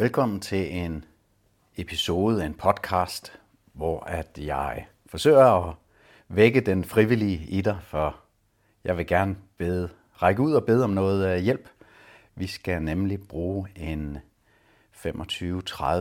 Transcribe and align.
Velkommen 0.00 0.40
til 0.40 0.76
en 0.76 1.04
episode, 1.76 2.46
en 2.46 2.54
podcast, 2.54 3.40
hvor 3.72 4.00
at 4.00 4.38
jeg 4.38 4.86
forsøger 5.06 5.68
at 5.68 5.74
vække 6.28 6.60
den 6.60 6.84
frivillige 6.84 7.46
i 7.46 7.60
dig, 7.60 7.78
for 7.82 8.20
jeg 8.84 8.96
vil 8.96 9.06
gerne 9.06 9.36
bede, 9.56 9.88
række 10.22 10.42
ud 10.42 10.52
og 10.52 10.64
bede 10.64 10.84
om 10.84 10.90
noget 10.90 11.36
øh, 11.36 11.42
hjælp. 11.42 11.68
Vi 12.34 12.46
skal 12.46 12.82
nemlig 12.82 13.28
bruge 13.28 13.68
en 13.76 14.18
25-30 14.96 15.06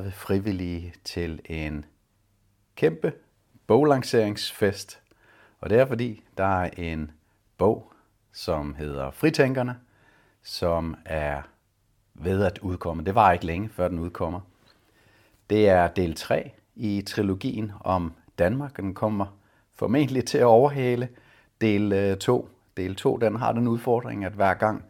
frivillige 0.10 0.94
til 1.04 1.42
en 1.46 1.86
kæmpe 2.76 3.14
boglanceringsfest. 3.68 5.02
Og 5.62 5.70
det 5.70 5.80
er 5.80 5.86
fordi, 5.86 6.24
der 6.38 6.62
er 6.62 6.70
en 6.78 7.12
bog, 7.58 7.94
som 8.32 8.76
hedder 8.76 9.12
Fritænkerne, 9.12 9.80
som 10.44 10.96
er 11.06 11.42
ved 12.20 12.44
at 12.44 12.60
udkomme. 12.60 13.04
Det 13.04 13.16
var 13.16 13.32
ikke 13.32 13.46
længe, 13.46 13.70
før 13.70 13.88
den 13.88 14.00
udkommer. 14.00 14.40
Det 15.50 15.70
er 15.70 15.88
del 15.88 16.16
3 16.16 16.52
i 16.76 17.02
trilogien 17.02 17.72
om 17.80 18.14
Danmark, 18.40 18.72
og 18.78 18.84
den 18.84 18.94
kommer 18.94 19.26
formentlig 19.74 20.26
til 20.26 20.38
at 20.38 20.46
overhale 20.46 21.10
del 21.62 21.94
øh, 21.94 22.18
2. 22.18 22.50
Del 22.78 22.96
2 22.96 23.18
den 23.18 23.36
har 23.36 23.52
den 23.52 23.68
udfordring, 23.68 24.26
at 24.26 24.32
hver 24.32 24.54
gang 24.54 24.86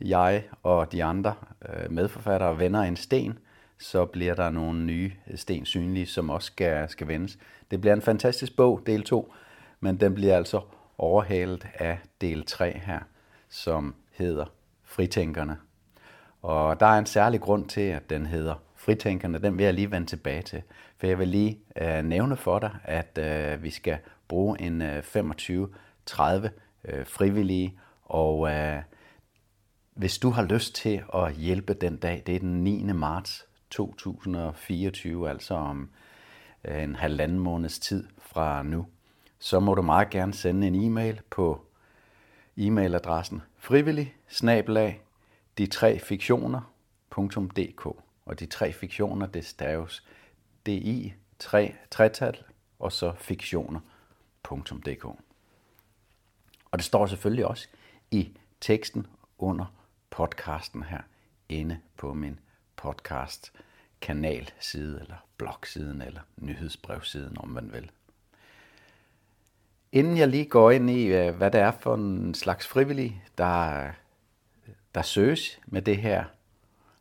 jeg 0.00 0.44
og 0.62 0.92
de 0.92 1.04
andre 1.04 1.34
øh, 1.68 1.92
medforfattere 1.92 2.58
vender 2.58 2.80
en 2.80 2.96
sten, 2.96 3.38
så 3.78 4.04
bliver 4.04 4.34
der 4.34 4.50
nogle 4.50 4.84
nye 4.84 5.12
sten 5.34 5.64
synlige, 5.64 6.06
som 6.06 6.30
også 6.30 6.46
skal, 6.46 6.88
skal 6.88 7.08
vendes. 7.08 7.38
Det 7.70 7.80
bliver 7.80 7.94
en 7.94 8.02
fantastisk 8.02 8.56
bog, 8.56 8.82
del 8.86 9.02
2, 9.02 9.32
men 9.80 10.00
den 10.00 10.14
bliver 10.14 10.36
altså 10.36 10.60
overhalet 10.98 11.66
af 11.74 11.98
del 12.20 12.44
3 12.44 12.80
her, 12.84 13.00
som 13.48 13.94
hedder 14.10 14.44
Fritænkerne. 14.84 15.56
Og 16.46 16.80
der 16.80 16.86
er 16.86 16.98
en 16.98 17.06
særlig 17.06 17.40
grund 17.40 17.68
til, 17.68 17.80
at 17.80 18.10
den 18.10 18.26
hedder 18.26 18.54
Fritænkerne. 18.74 19.38
Den 19.38 19.58
vil 19.58 19.64
jeg 19.64 19.74
lige 19.74 19.90
vende 19.90 20.06
tilbage 20.06 20.42
til. 20.42 20.62
For 20.98 21.06
jeg 21.06 21.18
vil 21.18 21.28
lige 21.28 21.58
øh, 21.76 22.04
nævne 22.04 22.36
for 22.36 22.58
dig, 22.58 22.70
at 22.84 23.18
øh, 23.18 23.62
vi 23.62 23.70
skal 23.70 23.98
bruge 24.28 24.60
en 24.60 24.82
øh, 24.82 24.98
25-30 24.98 26.48
øh, 26.84 27.06
frivillige. 27.06 27.78
Og 28.02 28.50
øh, 28.50 28.82
hvis 29.94 30.18
du 30.18 30.30
har 30.30 30.42
lyst 30.42 30.74
til 30.74 31.02
at 31.14 31.32
hjælpe 31.32 31.74
den 31.74 31.96
dag, 31.96 32.22
det 32.26 32.34
er 32.34 32.38
den 32.38 32.64
9. 32.64 32.82
marts 32.82 33.46
2024, 33.70 35.30
altså 35.30 35.54
om 35.54 35.90
øh, 36.64 36.82
en 36.82 36.96
halvanden 36.96 37.38
måneds 37.38 37.78
tid 37.78 38.06
fra 38.18 38.62
nu, 38.62 38.86
så 39.38 39.60
må 39.60 39.74
du 39.74 39.82
meget 39.82 40.10
gerne 40.10 40.34
sende 40.34 40.66
en 40.66 40.74
e-mail 40.74 41.20
på 41.30 41.60
e-mailadressen 42.58 43.42
frivillig 43.58 44.14
de 45.58 45.66
tre 45.66 45.98
fiktioner.dk. 45.98 47.86
Og 48.26 48.40
de 48.40 48.46
tre 48.46 48.72
fiktioner, 48.72 49.26
det 49.26 49.46
staves 49.46 50.04
DI, 50.66 51.14
tre, 51.38 51.74
tretal, 51.90 52.42
og 52.78 52.92
så 52.92 53.12
fiktioner.dk. 53.18 55.04
Og 56.70 56.78
det 56.78 56.84
står 56.84 57.06
selvfølgelig 57.06 57.46
også 57.46 57.68
i 58.10 58.36
teksten 58.60 59.06
under 59.38 59.74
podcasten 60.10 60.82
her 60.82 61.00
inde 61.48 61.80
på 61.96 62.14
min 62.14 62.38
podcast 62.76 63.52
kanalside, 64.00 65.00
eller 65.00 65.16
blogsiden, 65.36 66.02
eller 66.02 66.20
nyhedsbrevsiden, 66.36 67.38
om 67.38 67.48
man 67.48 67.72
vil. 67.72 67.90
Inden 69.92 70.16
jeg 70.16 70.28
lige 70.28 70.44
går 70.44 70.70
ind 70.70 70.90
i, 70.90 71.06
øh, 71.06 71.36
hvad 71.36 71.50
det 71.50 71.60
er 71.60 71.70
for 71.70 71.94
en 71.94 72.34
slags 72.34 72.66
frivillig, 72.66 73.22
der 73.38 73.90
der 74.96 75.02
søges 75.02 75.60
med 75.66 75.82
det 75.82 75.96
her, 75.96 76.24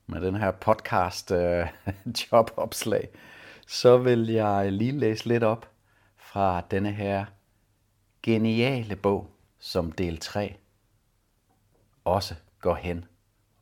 med 0.08 0.22
den 0.22 0.36
her 0.36 0.52
podcast 0.52 1.32
øh, 1.32 1.68
jobopslag, 2.32 3.10
så 3.68 3.98
vil 3.98 4.28
jeg 4.28 4.72
lige 4.72 4.92
læse 4.92 5.26
lidt 5.26 5.44
op 5.44 5.70
fra 6.18 6.62
denne 6.72 6.92
her 6.92 7.26
geniale 8.24 8.96
bog, 8.96 9.30
som 9.60 9.92
del 9.92 10.18
3 10.18 10.56
også 12.06 12.36
går 12.60 12.76
hen 12.76 13.06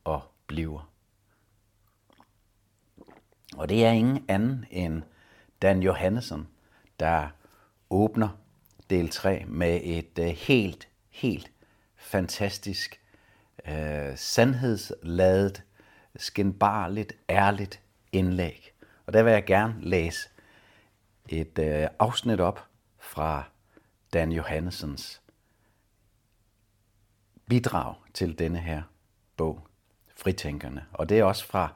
og 0.03 0.21
bliver. 0.47 0.89
Og 3.57 3.69
det 3.69 3.85
er 3.85 3.91
ingen 3.91 4.25
anden 4.27 4.65
end 4.71 5.03
Dan 5.61 5.83
Johannesson, 5.83 6.47
der 6.99 7.27
åbner 7.89 8.29
del 8.89 9.09
3 9.09 9.43
med 9.47 9.79
et 9.83 10.19
øh, 10.19 10.25
helt, 10.27 10.87
helt 11.09 11.51
fantastisk 11.95 13.02
øh, 13.67 14.17
sandhedsladet, 14.17 15.63
skinbarligt, 16.15 17.13
ærligt 17.29 17.81
indlæg. 18.11 18.73
Og 19.05 19.13
der 19.13 19.23
vil 19.23 19.33
jeg 19.33 19.45
gerne 19.45 19.75
læse 19.81 20.29
et 21.29 21.59
øh, 21.59 21.87
afsnit 21.99 22.39
op 22.39 22.67
fra 22.99 23.43
Dan 24.13 24.31
Johannessens 24.31 25.21
bidrag 27.49 27.95
til 28.13 28.39
denne 28.39 28.59
her 28.59 28.81
bog, 29.37 29.67
Fritænkerne. 30.15 30.85
Og 30.93 31.09
det 31.09 31.19
er 31.19 31.23
også 31.23 31.45
fra 31.45 31.73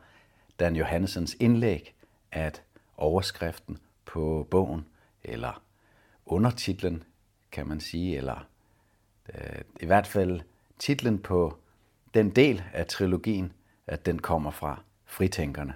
Dan 0.60 0.76
Johannessens 0.76 1.36
indlæg, 1.40 1.96
at 2.32 2.64
overskriften 2.98 3.78
på 4.06 4.48
bogen, 4.52 4.86
eller 5.24 5.64
undertitlen, 6.26 7.04
kan 7.52 7.68
man 7.68 7.80
sige, 7.80 8.18
eller 8.18 8.48
øh, 9.34 9.62
i 9.82 9.86
hvert 9.86 10.08
fald 10.08 10.42
titlen 10.80 11.20
på 11.20 11.58
den 12.18 12.30
del 12.30 12.64
af 12.74 12.86
trilogien, 12.86 13.52
at 13.88 14.06
den 14.06 14.20
kommer 14.20 14.52
fra 14.52 14.82
fritænkerne. 15.06 15.74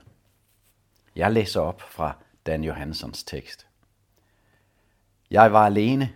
Jeg 1.16 1.32
læser 1.32 1.62
op 1.62 1.82
fra 1.82 2.16
Dan 2.46 2.64
Johanssons 2.64 3.24
tekst. 3.24 3.68
Jeg 5.32 5.54
var 5.54 5.66
alene. 5.66 6.10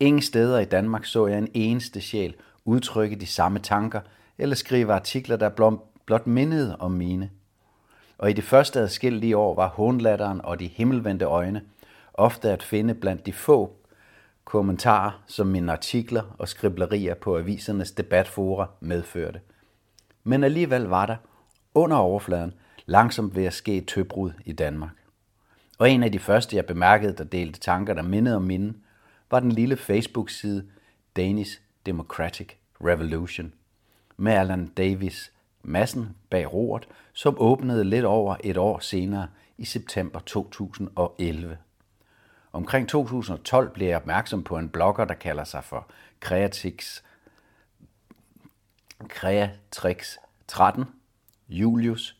Ingen 0.00 0.22
steder 0.22 0.58
i 0.58 0.64
Danmark 0.64 1.04
så 1.04 1.26
jeg 1.26 1.38
en 1.38 1.48
eneste 1.54 2.00
sjæl 2.00 2.34
udtrykke 2.64 3.16
de 3.16 3.26
samme 3.26 3.58
tanker 3.58 4.00
eller 4.38 4.56
skrive 4.56 4.92
artikler, 4.92 5.36
der 5.36 5.80
blot 6.06 6.26
mindede 6.26 6.76
om 6.76 6.90
mine. 6.90 7.30
Og 8.18 8.30
i 8.30 8.32
det 8.32 8.44
første 8.44 8.80
adskillige 8.80 9.36
år 9.36 9.54
var 9.54 9.68
hundlatteren 9.68 10.40
og 10.40 10.60
de 10.60 10.66
himmelvendte 10.66 11.24
øjne 11.24 11.62
ofte 12.14 12.50
at 12.50 12.62
finde 12.62 12.94
blandt 12.94 13.26
de 13.26 13.32
få 13.32 13.76
kommentarer, 14.44 15.22
som 15.26 15.46
mine 15.46 15.72
artikler 15.72 16.34
og 16.38 16.48
skriblerier 16.48 17.14
på 17.14 17.38
avisernes 17.38 17.92
debatfora 17.92 18.70
medførte– 18.80 19.40
men 20.28 20.44
alligevel 20.44 20.82
var 20.82 21.06
der 21.06 21.16
under 21.74 21.96
overfladen 21.96 22.54
langsomt 22.86 23.36
ved 23.36 23.44
at 23.44 23.52
ske 23.52 23.76
et 23.76 23.88
tøbrud 23.88 24.32
i 24.44 24.52
Danmark. 24.52 24.90
Og 25.78 25.90
en 25.90 26.02
af 26.02 26.12
de 26.12 26.18
første, 26.18 26.56
jeg 26.56 26.66
bemærkede, 26.66 27.16
der 27.16 27.24
delte 27.24 27.60
tanker, 27.60 27.94
der 27.94 28.02
mindede 28.02 28.36
om 28.36 28.42
mine, 28.42 28.74
var 29.30 29.40
den 29.40 29.52
lille 29.52 29.76
Facebook-side 29.76 30.66
Danish 31.16 31.60
Democratic 31.86 32.48
Revolution 32.84 33.52
med 34.16 34.32
Alan 34.32 34.66
Davis 34.66 35.32
massen 35.62 36.16
bag 36.30 36.52
roret, 36.52 36.88
som 37.12 37.34
åbnede 37.38 37.84
lidt 37.84 38.04
over 38.04 38.36
et 38.44 38.56
år 38.56 38.78
senere 38.78 39.28
i 39.58 39.64
september 39.64 40.20
2011. 40.20 41.58
Omkring 42.52 42.88
2012 42.88 43.70
blev 43.70 43.88
jeg 43.88 43.96
opmærksom 43.96 44.44
på 44.44 44.58
en 44.58 44.68
blogger, 44.68 45.04
der 45.04 45.14
kalder 45.14 45.44
sig 45.44 45.64
for 45.64 45.90
Creatix 46.20 47.02
Kreatrix 49.06 50.16
13, 50.48 50.84
Julius. 51.48 52.16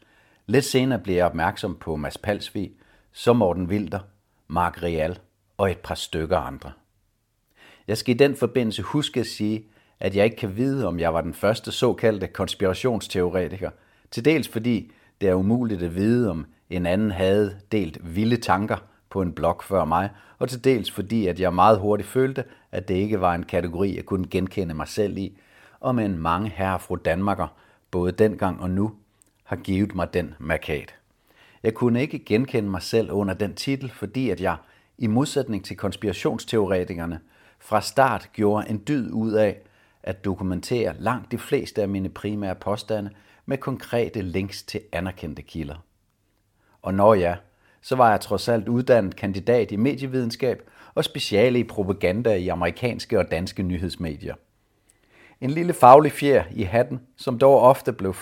Lidt 0.47 0.65
senere 0.65 0.99
blev 0.99 1.15
jeg 1.15 1.27
opmærksom 1.27 1.77
på 1.81 1.97
Mads 1.97 2.19
Palsvig, 2.19 2.73
så 3.13 3.33
Morten 3.33 3.67
Wilder, 3.67 3.99
Mark 4.49 4.83
Real 4.83 5.19
og 5.57 5.71
et 5.71 5.79
par 5.79 5.95
stykker 5.95 6.39
andre. 6.39 6.73
Jeg 7.89 7.99
skal 7.99 8.15
i 8.15 8.19
den 8.19 8.37
forbindelse 8.37 8.83
huske 8.83 9.21
at 9.21 9.27
sige, 9.27 9.65
at 10.01 10.17
jeg 10.17 10.25
ikke 10.25 10.37
kan 10.37 10.57
vide, 10.57 10.87
om 10.87 11.01
jeg 11.01 11.15
var 11.15 11.21
den 11.21 11.35
første 11.35 11.73
såkaldte 11.73 12.27
konspirationsteoretiker, 12.27 13.71
til 14.11 14.25
dels 14.25 14.49
fordi 14.49 14.93
det 15.21 15.29
er 15.29 15.35
umuligt 15.35 15.83
at 15.83 15.95
vide, 15.95 16.31
om 16.31 16.47
en 16.71 16.87
anden 16.87 17.11
havde 17.11 17.61
delt 17.73 18.17
vilde 18.17 18.37
tanker 18.37 18.77
på 19.11 19.23
en 19.23 19.33
blog 19.33 19.63
før 19.65 19.85
mig, 19.85 20.11
og 20.39 20.49
til 20.49 20.65
dels 20.65 20.91
fordi, 20.91 21.27
at 21.27 21.41
jeg 21.41 21.55
meget 21.55 21.79
hurtigt 21.79 22.09
følte, 22.09 22.45
at 22.73 22.89
det 22.89 22.95
ikke 22.95 23.21
var 23.21 23.35
en 23.35 23.43
kategori, 23.43 23.97
jeg 23.97 24.05
kunne 24.05 24.29
genkende 24.29 24.75
mig 24.75 24.89
selv 24.89 25.19
i, 25.19 25.39
og 25.81 25.95
med 25.95 26.05
en 26.05 26.19
mange 26.19 26.49
herre 26.49 26.81
fru 26.81 26.97
Danmarker, 26.97 27.49
både 27.91 28.13
dengang 28.13 28.61
og 28.61 28.71
nu, 28.71 28.95
har 29.45 29.57
givet 29.57 29.95
mig 29.95 30.15
den 30.15 30.35
markat. 30.39 30.95
Jeg 31.63 31.75
kunne 31.75 32.01
ikke 32.01 32.19
genkende 32.19 32.71
mig 32.71 32.83
selv 32.83 33.13
under 33.13 33.35
den 33.35 33.55
titel, 33.55 33.91
fordi 33.91 34.31
at 34.31 34.41
jeg, 34.41 34.57
i 34.99 35.07
modsætning 35.07 35.65
til 35.65 35.77
konspirationsteoretikerne, 35.77 37.21
fra 37.59 37.81
start 37.81 38.31
gjorde 38.33 38.71
en 38.71 38.83
dyd 38.89 39.11
ud 39.13 39.33
af 39.33 39.59
at 40.03 40.25
dokumentere 40.25 40.95
langt 40.99 41.33
de 41.33 41.39
fleste 41.39 41.83
af 41.83 41.89
mine 41.89 42.09
primære 42.09 42.55
påstande 42.55 43.11
med 43.47 43.59
konkrete 43.59 44.23
links 44.23 44.63
til 44.63 44.81
anerkendte 44.93 45.43
kilder. 45.43 45.85
Og 46.83 46.95
når 46.95 47.15
jeg, 47.15 47.37
så 47.81 47.97
var 47.97 48.11
jeg 48.11 48.21
trods 48.21 48.49
alt 48.49 48.69
uddannet 48.69 49.17
kandidat 49.17 49.73
i 49.73 49.77
medievidenskab 49.77 50.71
og 50.95 51.05
speciale 51.05 51.59
i 51.59 51.65
propaganda 51.65 52.35
i 52.35 52.49
amerikanske 52.49 53.19
og 53.19 53.31
danske 53.31 53.63
nyhedsmedier– 53.63 54.35
en 55.41 55.51
lille 55.51 55.73
faglig 55.73 56.13
fjer 56.13 56.45
i 56.51 56.63
hatten, 56.63 57.01
som 57.17 57.39
dog 57.39 57.61
ofte 57.61 57.93
blev 57.93 58.15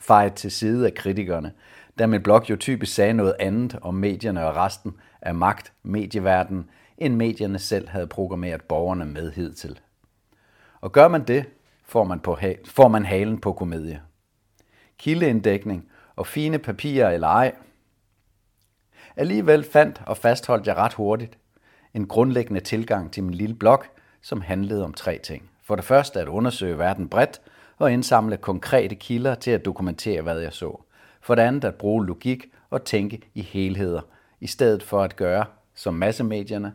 fejet 0.00 0.34
til 0.34 0.50
side 0.50 0.86
af 0.86 0.94
kritikerne, 0.94 1.52
da 1.98 2.06
min 2.06 2.22
blog 2.22 2.50
jo 2.50 2.56
typisk 2.56 2.94
sagde 2.94 3.12
noget 3.12 3.34
andet 3.40 3.78
om 3.82 3.94
medierne 3.94 4.46
og 4.46 4.56
resten 4.56 4.96
af 5.22 5.34
magt, 5.34 5.72
medieverden, 5.82 6.70
end 6.98 7.14
medierne 7.14 7.58
selv 7.58 7.88
havde 7.88 8.06
programmeret 8.06 8.62
borgerne 8.62 9.04
med 9.04 9.32
hidtil. 9.32 9.80
Og 10.80 10.92
gør 10.92 11.08
man 11.08 11.24
det, 11.24 11.44
får 11.84 12.04
man, 12.04 12.20
på, 12.20 12.38
får 12.66 12.88
man 12.88 13.04
halen 13.04 13.40
på 13.40 13.52
komedie. 13.52 14.02
Kildeinddækning 14.98 15.88
og 16.16 16.26
fine 16.26 16.58
papirer 16.58 17.10
eller 17.10 17.28
ej. 17.28 17.54
Alligevel 19.16 19.64
fandt 19.64 20.02
og 20.06 20.16
fastholdt 20.16 20.66
jeg 20.66 20.76
ret 20.76 20.94
hurtigt 20.94 21.38
en 21.94 22.06
grundlæggende 22.06 22.60
tilgang 22.60 23.12
til 23.12 23.22
min 23.22 23.34
lille 23.34 23.54
blog, 23.54 23.84
som 24.22 24.40
handlede 24.40 24.84
om 24.84 24.94
tre 24.94 25.18
ting. 25.18 25.50
For 25.64 25.76
det 25.76 25.84
første 25.84 26.20
at 26.20 26.28
undersøge 26.28 26.78
verden 26.78 27.08
bredt 27.08 27.40
og 27.78 27.92
indsamle 27.92 28.36
konkrete 28.36 28.94
kilder 28.94 29.34
til 29.34 29.50
at 29.50 29.64
dokumentere, 29.64 30.22
hvad 30.22 30.38
jeg 30.38 30.52
så. 30.52 30.82
For 31.20 31.34
det 31.34 31.42
andet 31.42 31.64
at 31.64 31.74
bruge 31.74 32.06
logik 32.06 32.46
og 32.70 32.84
tænke 32.84 33.20
i 33.34 33.42
helheder, 33.42 34.00
i 34.40 34.46
stedet 34.46 34.82
for 34.82 35.02
at 35.02 35.16
gøre 35.16 35.44
som 35.74 35.94
massemedierne 35.94 36.74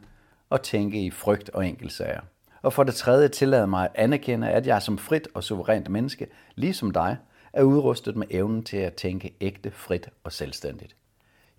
og 0.50 0.62
tænke 0.62 1.06
i 1.06 1.12
frygt 1.12 1.50
og 1.50 1.68
enkeltsager. 1.68 2.22
Og 2.62 2.74
for 2.74 2.84
det 2.84 2.96
tredje 2.96 3.28
tillade 3.28 3.68
mig 3.68 3.86
at 3.86 3.92
anerkende, 3.96 4.50
at 4.50 4.68
jeg 4.68 4.82
som 4.82 4.98
frit 4.98 5.28
og 5.34 5.44
suverænt 5.44 5.90
menneske, 5.90 6.28
ligesom 6.56 6.92
dig, 6.92 7.18
er 7.54 7.64
udrustet 7.64 8.16
med 8.16 8.28
evnen 8.30 8.64
til 8.64 8.78
at 8.78 8.94
tænke 8.94 9.34
ægte, 9.42 9.72
frit 9.72 10.10
og 10.24 10.32
selvstændigt. 10.32 10.96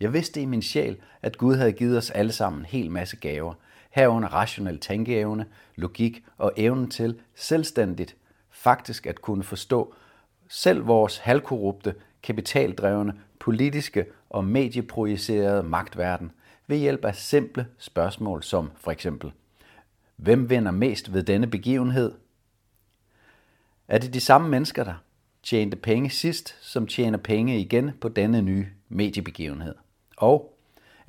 Jeg 0.00 0.12
vidste 0.12 0.41
i 0.41 0.44
min 0.44 0.62
sjæl, 0.62 0.97
at 1.23 1.38
Gud 1.38 1.56
havde 1.56 1.73
givet 1.73 1.99
os 1.99 2.11
alle 2.11 2.32
sammen 2.32 2.61
en 2.61 2.67
hel 2.67 2.91
masse 2.91 3.17
gaver, 3.17 3.55
herunder 3.90 4.28
rationel 4.28 4.78
tænkeevne, 4.78 5.46
logik 5.76 6.25
og 6.38 6.52
evnen 6.56 6.90
til 6.90 7.20
selvstændigt 7.34 8.16
faktisk 8.50 9.06
at 9.06 9.20
kunne 9.20 9.42
forstå 9.42 9.94
selv 10.48 10.87
vores 10.87 11.19
halvkorrupte, 11.19 11.94
kapitaldrevne, 12.22 13.20
politiske 13.38 14.06
og 14.31 14.44
medieprojicerede 14.44 15.62
magtverden 15.62 16.32
ved 16.66 16.76
hjælp 16.76 17.04
af 17.04 17.14
simple 17.14 17.66
spørgsmål 17.78 18.42
som 18.42 18.70
for 18.76 18.90
eksempel, 18.90 19.32
hvem 20.16 20.50
vinder 20.50 20.70
mest 20.70 21.12
ved 21.12 21.22
denne 21.22 21.46
begivenhed? 21.46 22.12
Er 23.88 23.98
det 23.98 24.14
de 24.14 24.20
samme 24.20 24.48
mennesker, 24.48 24.84
der 24.84 24.94
tjente 25.43 25.76
penge 25.76 26.10
sidst, 26.10 26.56
som 26.60 26.86
tjener 26.86 27.19
penge 27.19 27.60
igen 27.60 27.90
på 28.00 28.08
denne 28.08 28.43
nye 28.43 28.66
mediebegivenhed? 28.88 29.75
Og 30.16 30.59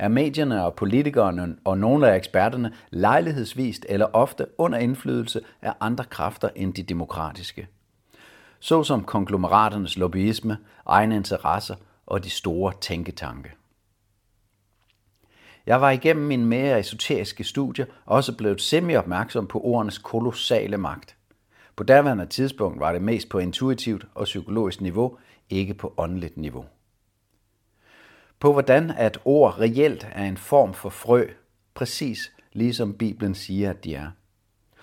er 0.01 0.07
medierne 0.07 0.65
og 0.65 0.75
politikerne 0.75 1.55
og 1.63 1.77
nogle 1.77 2.11
af 2.11 2.15
eksperterne 2.15 2.73
lejlighedsvist 2.89 3.85
eller 3.89 4.05
ofte 4.13 4.45
under 4.57 4.79
indflydelse 4.79 5.41
af 5.61 5.73
andre 5.79 6.03
kræfter 6.03 6.49
end 6.55 6.73
de 6.73 6.83
demokratiske? 6.83 7.67
Såsom 8.59 9.03
konglomeraternes 9.03 9.97
lobbyisme, 9.97 10.57
egne 10.85 11.15
interesser 11.15 11.75
og 12.05 12.23
de 12.23 12.29
store 12.29 12.73
tænketanke. 12.81 13.51
Jeg 15.65 15.81
var 15.81 15.89
igennem 15.89 16.25
mine 16.25 16.45
mere 16.45 16.79
esoteriske 16.79 17.43
studier 17.43 17.85
også 18.05 18.37
blevet 18.37 18.61
semi-opmærksom 18.61 19.47
på 19.47 19.59
ordenes 19.63 19.97
kolossale 19.97 20.77
magt. 20.77 21.15
På 21.75 21.83
daværende 21.83 22.25
tidspunkt 22.25 22.79
var 22.79 22.91
det 22.91 23.01
mest 23.01 23.29
på 23.29 23.39
intuitivt 23.39 24.05
og 24.15 24.23
psykologisk 24.23 24.81
niveau, 24.81 25.17
ikke 25.49 25.73
på 25.73 25.93
åndeligt 25.97 26.37
niveau. 26.37 26.65
På 28.41 28.51
hvordan 28.51 28.89
at 28.89 29.19
ord 29.25 29.59
reelt 29.59 30.07
er 30.11 30.25
en 30.25 30.37
form 30.37 30.73
for 30.73 30.89
frø, 30.89 31.27
præcis 31.73 32.31
ligesom 32.53 32.93
Bibelen 32.93 33.35
siger, 33.35 33.69
at 33.69 33.83
de 33.83 33.95
er. 33.95 34.07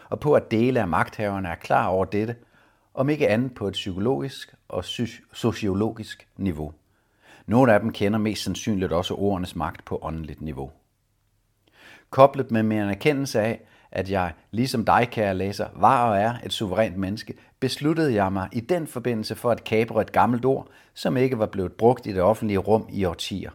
Og 0.09 0.21
på 0.21 0.35
at 0.35 0.51
dele 0.51 0.81
af 0.81 0.89
magthaverne 0.89 1.49
er 1.49 1.55
klar 1.55 1.87
over 1.87 2.05
dette, 2.05 2.37
om 2.95 3.09
ikke 3.09 3.29
andet 3.29 3.55
på 3.55 3.69
et 3.69 3.73
psykologisk 3.73 4.55
og 4.69 4.85
sociologisk 5.33 6.29
niveau. 6.37 6.73
Nogle 7.47 7.73
af 7.73 7.81
dem 7.81 7.93
kender 7.93 8.19
mest 8.19 8.43
sandsynligt 8.43 8.93
også 8.93 9.15
ordenes 9.15 9.57
magt 9.57 9.85
på 9.85 9.99
åndeligt 10.03 10.41
niveau. 10.41 10.71
Koblet 12.11 12.51
med 12.51 12.61
en 12.61 12.73
erkendelse 12.73 13.41
af, 13.41 13.61
at 13.93 14.11
jeg, 14.11 14.33
ligesom 14.51 14.85
dig, 14.85 15.09
kære 15.11 15.35
læser, 15.35 15.67
var 15.77 16.11
og 16.11 16.19
er 16.19 16.35
et 16.45 16.53
suverænt 16.53 16.97
menneske, 16.97 17.35
besluttede 17.61 18.15
jeg 18.15 18.33
mig 18.33 18.49
i 18.53 18.61
den 18.61 18.87
forbindelse 18.87 19.35
for 19.35 19.51
at 19.51 19.65
kapre 19.65 20.01
et 20.01 20.13
gammelt 20.13 20.45
ord, 20.45 20.69
som 20.95 21.17
ikke 21.17 21.39
var 21.39 21.47
blevet 21.47 21.73
brugt 21.73 22.07
i 22.07 22.13
det 22.13 22.23
offentlige 22.23 22.59
rum 22.59 22.89
i 22.93 23.05
årtier. 23.05 23.51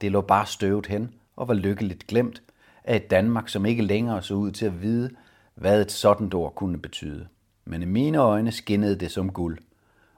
Det 0.00 0.12
lå 0.12 0.20
bare 0.20 0.46
støvet 0.46 0.86
hen 0.86 1.14
og 1.36 1.48
var 1.48 1.54
lykkeligt 1.54 2.06
glemt 2.06 2.42
af 2.84 2.96
et 2.96 3.10
Danmark, 3.10 3.48
som 3.48 3.66
ikke 3.66 3.82
længere 3.82 4.22
så 4.22 4.34
ud 4.34 4.50
til 4.50 4.66
at 4.66 4.82
vide, 4.82 5.10
hvad 5.54 5.80
et 5.80 5.92
sådan 5.92 6.32
ord 6.34 6.54
kunne 6.54 6.78
betyde. 6.78 7.26
Men 7.64 7.82
i 7.82 7.86
mine 7.86 8.18
øjne 8.18 8.52
skinnede 8.52 8.96
det 8.96 9.10
som 9.10 9.32
guld. 9.32 9.58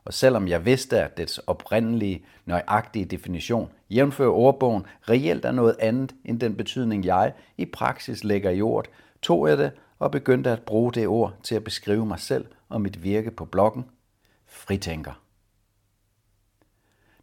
Og 0.05 0.15
selvom 0.15 0.49
jeg 0.49 0.65
vidste, 0.65 1.01
at 1.01 1.17
dets 1.17 1.39
oprindelige, 1.39 2.25
nøjagtige 2.47 3.05
definition, 3.05 3.71
jævnfører 3.91 4.31
ordbogen, 4.31 4.87
reelt 5.09 5.45
er 5.45 5.53
noget 5.53 5.77
andet 5.79 6.15
end 6.25 6.41
den 6.41 6.55
betydning, 6.55 7.05
jeg 7.05 7.33
i 7.59 7.65
praksis 7.65 8.25
lægger 8.25 8.51
i 8.51 8.63
ord, 8.63 8.87
tog 9.23 9.49
jeg 9.49 9.59
det 9.59 9.73
og 9.99 10.11
begyndte 10.11 10.51
at 10.51 10.63
bruge 10.63 10.93
det 10.93 11.09
ord 11.09 11.35
til 11.43 11.55
at 11.55 11.65
beskrive 11.65 12.07
mig 12.07 12.21
selv 12.21 12.47
og 12.69 12.81
mit 12.81 13.03
virke 13.03 13.31
på 13.31 13.45
bloggen. 13.45 13.85
Fritænker. 14.47 15.23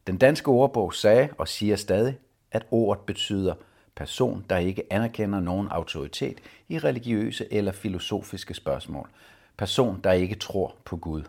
Den 0.07 0.17
danske 0.17 0.47
ordbog 0.47 0.93
sagde 0.93 1.29
og 1.37 1.47
siger 1.47 1.75
stadig, 1.75 2.17
at 2.51 2.65
ordet 2.71 3.05
betyder 3.05 3.55
person, 3.95 4.45
der 4.49 4.57
ikke 4.57 4.93
anerkender 4.93 5.39
nogen 5.39 5.67
autoritet 5.67 6.39
i 6.69 6.79
religiøse 6.79 7.53
eller 7.53 7.71
filosofiske 7.71 8.53
spørgsmål. 8.53 9.09
Person, 9.57 10.01
der 10.03 10.11
ikke 10.11 10.35
tror 10.35 10.75
på 10.85 10.97
Gud. 10.97 11.23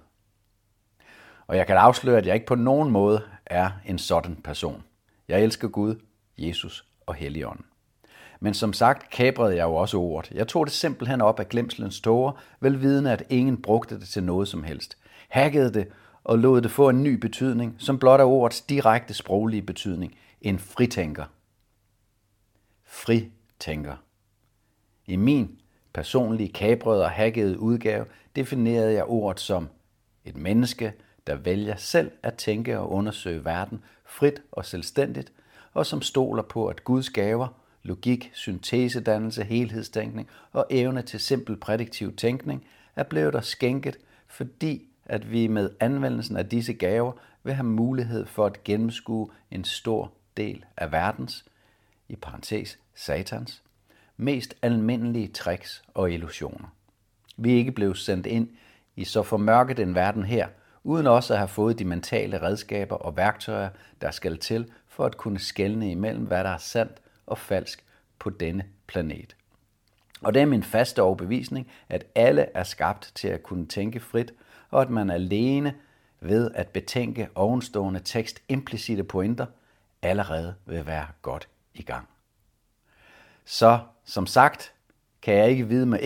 Og 1.46 1.56
jeg 1.56 1.66
kan 1.66 1.76
afsløre, 1.76 2.18
at 2.18 2.26
jeg 2.26 2.34
ikke 2.34 2.46
på 2.46 2.54
nogen 2.54 2.90
måde 2.90 3.22
er 3.46 3.70
en 3.86 3.98
sådan 3.98 4.36
person. 4.36 4.84
Jeg 5.28 5.42
elsker 5.42 5.68
Gud, 5.68 6.00
Jesus 6.38 6.84
og 7.06 7.14
Helligånden. 7.14 7.64
Men 8.40 8.54
som 8.54 8.72
sagt 8.72 9.10
kabrede 9.10 9.56
jeg 9.56 9.64
jo 9.64 9.74
også 9.74 9.96
ordet. 9.96 10.30
Jeg 10.30 10.48
tog 10.48 10.66
det 10.66 10.74
simpelthen 10.74 11.20
op 11.20 11.40
af 11.40 11.48
glemslens 11.48 12.00
tårer, 12.00 12.32
velvidende 12.60 13.12
at 13.12 13.24
ingen 13.28 13.62
brugte 13.62 14.00
det 14.00 14.08
til 14.08 14.24
noget 14.24 14.48
som 14.48 14.64
helst. 14.64 14.96
Hackede 15.28 15.74
det 15.74 15.88
og 16.24 16.38
lod 16.38 16.60
det 16.60 16.70
få 16.70 16.88
en 16.88 17.02
ny 17.02 17.14
betydning, 17.14 17.74
som 17.78 17.98
blot 17.98 18.20
er 18.20 18.24
ordets 18.24 18.60
direkte 18.60 19.14
sproglige 19.14 19.62
betydning. 19.62 20.14
En 20.40 20.58
fritænker. 20.58 21.24
Fritænker. 22.84 23.96
I 25.06 25.16
min 25.16 25.58
personlige 25.92 26.52
kabrede 26.52 27.04
og 27.04 27.10
hackede 27.10 27.58
udgave 27.58 28.04
definerede 28.36 28.92
jeg 28.92 29.04
ordet 29.04 29.40
som 29.40 29.68
et 30.24 30.36
menneske, 30.36 30.92
der 31.26 31.34
vælger 31.34 31.76
selv 31.76 32.10
at 32.22 32.34
tænke 32.34 32.78
og 32.78 32.90
undersøge 32.90 33.44
verden 33.44 33.84
frit 34.06 34.42
og 34.52 34.64
selvstændigt, 34.64 35.32
og 35.72 35.86
som 35.86 36.02
stoler 36.02 36.42
på, 36.42 36.66
at 36.66 36.84
Guds 36.84 37.10
gaver 37.10 37.48
logik, 37.82 38.30
syntesedannelse, 38.34 39.44
helhedstænkning 39.44 40.28
og 40.52 40.66
evne 40.70 41.02
til 41.02 41.20
simpel 41.20 41.56
prædiktiv 41.56 42.16
tænkning 42.16 42.64
er 42.96 43.02
blevet 43.02 43.32
der 43.32 43.40
skænket, 43.40 43.98
fordi 44.26 44.86
at 45.04 45.30
vi 45.32 45.46
med 45.46 45.70
anvendelsen 45.80 46.36
af 46.36 46.48
disse 46.48 46.72
gaver 46.72 47.12
vil 47.42 47.54
have 47.54 47.66
mulighed 47.66 48.26
for 48.26 48.46
at 48.46 48.64
gennemskue 48.64 49.28
en 49.50 49.64
stor 49.64 50.12
del 50.36 50.64
af 50.76 50.92
verdens, 50.92 51.44
i 52.08 52.16
parentes 52.16 52.78
satans, 52.94 53.62
mest 54.16 54.54
almindelige 54.62 55.28
tricks 55.28 55.82
og 55.94 56.12
illusioner. 56.12 56.74
Vi 57.36 57.52
er 57.52 57.56
ikke 57.56 57.72
blevet 57.72 57.98
sendt 57.98 58.26
ind 58.26 58.48
i 58.96 59.04
så 59.04 59.22
formørket 59.22 59.78
en 59.78 59.94
verden 59.94 60.24
her, 60.24 60.48
uden 60.84 61.06
også 61.06 61.32
at 61.32 61.38
have 61.38 61.48
fået 61.48 61.78
de 61.78 61.84
mentale 61.84 62.42
redskaber 62.42 62.96
og 62.96 63.16
værktøjer, 63.16 63.68
der 64.00 64.10
skal 64.10 64.38
til 64.38 64.72
for 64.88 65.04
at 65.04 65.16
kunne 65.16 65.38
skelne 65.38 65.90
imellem, 65.90 66.24
hvad 66.24 66.44
der 66.44 66.50
er 66.50 66.58
sandt 66.58 67.00
og 67.30 67.38
falsk 67.38 67.84
på 68.18 68.30
denne 68.30 68.64
planet. 68.86 69.36
Og 70.22 70.34
det 70.34 70.42
er 70.42 70.46
min 70.46 70.62
faste 70.62 71.02
overbevisning, 71.02 71.70
at 71.88 72.04
alle 72.14 72.46
er 72.54 72.64
skabt 72.64 73.12
til 73.14 73.28
at 73.28 73.42
kunne 73.42 73.66
tænke 73.66 74.00
frit, 74.00 74.32
og 74.70 74.82
at 74.82 74.90
man 74.90 75.10
alene 75.10 75.74
ved 76.20 76.50
at 76.54 76.68
betænke 76.68 77.28
ovenstående 77.34 78.00
tekst 78.04 78.42
implicite 78.48 79.04
pointer 79.04 79.46
allerede 80.02 80.54
vil 80.66 80.86
være 80.86 81.06
godt 81.22 81.48
i 81.74 81.82
gang. 81.82 82.08
Så 83.44 83.78
som 84.04 84.26
sagt, 84.26 84.72
kan 85.22 85.34
jeg 85.34 85.48
ikke 85.48 85.68
vide 85.68 85.86
med 85.86 85.98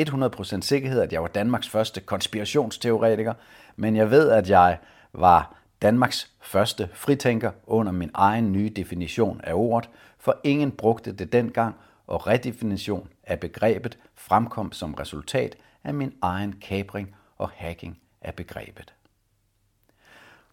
100% 0.58 0.60
sikkerhed, 0.60 1.00
at 1.00 1.12
jeg 1.12 1.22
var 1.22 1.28
Danmarks 1.28 1.68
første 1.68 2.00
konspirationsteoretiker, 2.00 3.34
men 3.76 3.96
jeg 3.96 4.10
ved, 4.10 4.30
at 4.30 4.50
jeg 4.50 4.78
var 5.12 5.56
Danmarks 5.82 6.30
første 6.40 6.88
fritænker 6.92 7.50
under 7.66 7.92
min 7.92 8.10
egen 8.14 8.52
nye 8.52 8.72
definition 8.76 9.40
af 9.44 9.52
ordet, 9.54 9.90
for 10.24 10.40
ingen 10.44 10.72
brugte 10.72 11.12
det 11.12 11.32
dengang, 11.32 11.74
og 12.06 12.26
redefinition 12.26 13.08
af 13.22 13.40
begrebet 13.40 13.98
fremkom 14.14 14.72
som 14.72 14.94
resultat 14.94 15.56
af 15.84 15.94
min 15.94 16.14
egen 16.22 16.60
kapring 16.60 17.16
og 17.38 17.50
hacking 17.50 18.00
af 18.20 18.34
begrebet. 18.34 18.94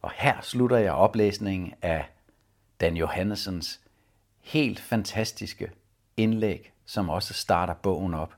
Og 0.01 0.11
her 0.15 0.41
slutter 0.41 0.77
jeg 0.77 0.93
oplæsningen 0.93 1.73
af 1.81 2.05
Dan 2.81 2.97
Johannessens 2.97 3.81
helt 4.39 4.79
fantastiske 4.79 5.71
indlæg, 6.17 6.73
som 6.85 7.09
også 7.09 7.33
starter 7.33 7.73
bogen 7.73 8.13
op, 8.13 8.35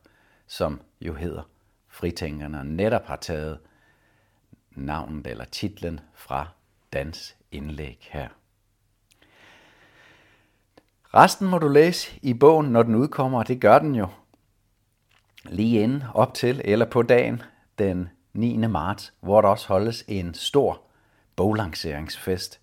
som 0.47 0.81
jo 1.01 1.13
hedder 1.13 1.43
Fritænkerne, 1.87 2.59
og 2.59 2.65
netop 2.65 3.05
har 3.05 3.15
taget 3.15 3.59
navnet 4.71 5.27
eller 5.27 5.45
titlen 5.45 5.99
fra 6.13 6.47
Dans 6.93 7.35
indlæg 7.51 8.07
her. 8.11 8.27
Resten 11.15 11.47
må 11.47 11.57
du 11.57 11.67
læse 11.67 12.19
i 12.21 12.33
bogen, 12.33 12.67
når 12.67 12.83
den 12.83 12.95
udkommer, 12.95 13.39
og 13.39 13.47
det 13.47 13.61
gør 13.61 13.79
den 13.79 13.95
jo 13.95 14.07
lige 15.45 15.81
inden 15.81 16.03
op 16.13 16.33
til 16.33 16.61
eller 16.65 16.85
på 16.85 17.01
dagen 17.01 17.41
den 17.79 18.09
9. 18.33 18.57
marts, 18.57 19.13
hvor 19.21 19.41
der 19.41 19.49
også 19.49 19.67
holdes 19.67 20.03
en 20.07 20.33
stor 20.33 20.81
boglanceringsfest. 21.35 22.59